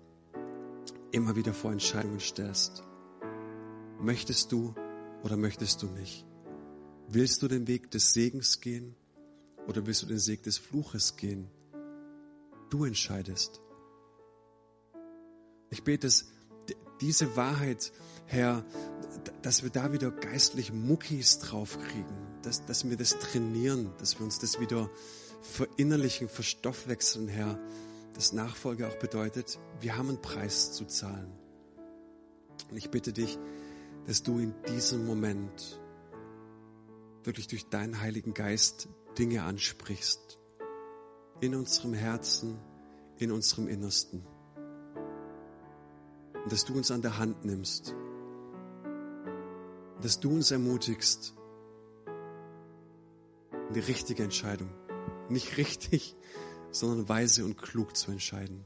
[1.12, 2.84] immer wieder vor Entscheidungen stellst.
[4.00, 4.74] Möchtest du
[5.24, 6.26] oder möchtest du nicht?
[7.08, 8.96] Willst du den Weg des Segens gehen
[9.68, 11.50] oder willst du den Weg des Fluches gehen?
[12.70, 13.62] Du entscheidest.
[15.70, 16.26] Ich bete, dass
[17.02, 17.92] diese Wahrheit,
[18.26, 18.64] Herr,
[19.42, 24.40] dass wir da wieder geistlich Muckis draufkriegen, dass, dass wir das trainieren, dass wir uns
[24.40, 24.90] das wieder
[25.42, 27.60] verinnerlichen, verstoffwechseln, Herr,
[28.14, 31.32] dass Nachfolge auch bedeutet, wir haben einen Preis zu zahlen.
[32.70, 33.38] Und ich bitte dich,
[34.08, 35.80] dass du in diesem Moment
[37.24, 40.40] wirklich durch deinen Heiligen Geist Dinge ansprichst.
[41.42, 42.58] In unserem Herzen,
[43.18, 44.26] in unserem Innersten.
[46.44, 47.96] Und dass du uns an der Hand nimmst.
[50.04, 51.34] Dass du uns ermutigst,
[53.74, 54.70] die richtige Entscheidung.
[55.30, 56.16] Nicht richtig,
[56.72, 58.66] sondern weise und klug zu entscheiden.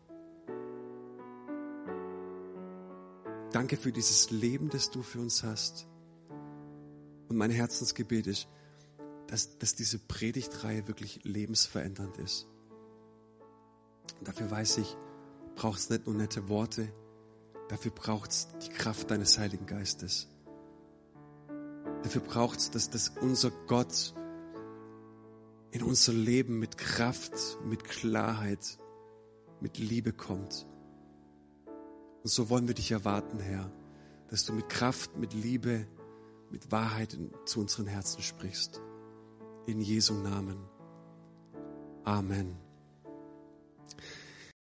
[3.51, 5.87] Danke für dieses Leben, das du für uns hast.
[7.29, 8.47] Und mein Herzensgebet ist,
[9.27, 12.47] dass, dass diese Predigtreihe wirklich lebensverändernd ist.
[14.19, 14.97] Und dafür weiß ich,
[15.55, 16.91] braucht es nicht nur nette Worte,
[17.69, 20.29] dafür braucht es die Kraft deines Heiligen Geistes.
[22.07, 24.13] Dafür braucht es, dass, dass unser Gott
[25.71, 27.33] in unser Leben mit Kraft,
[27.65, 28.77] mit Klarheit,
[29.59, 30.65] mit Liebe kommt.
[32.23, 33.69] Und so wollen wir dich erwarten, Herr,
[34.29, 35.85] dass du mit Kraft, mit Liebe,
[36.49, 38.81] mit Wahrheit zu unseren Herzen sprichst.
[39.65, 40.59] In Jesu Namen.
[42.05, 42.55] Amen.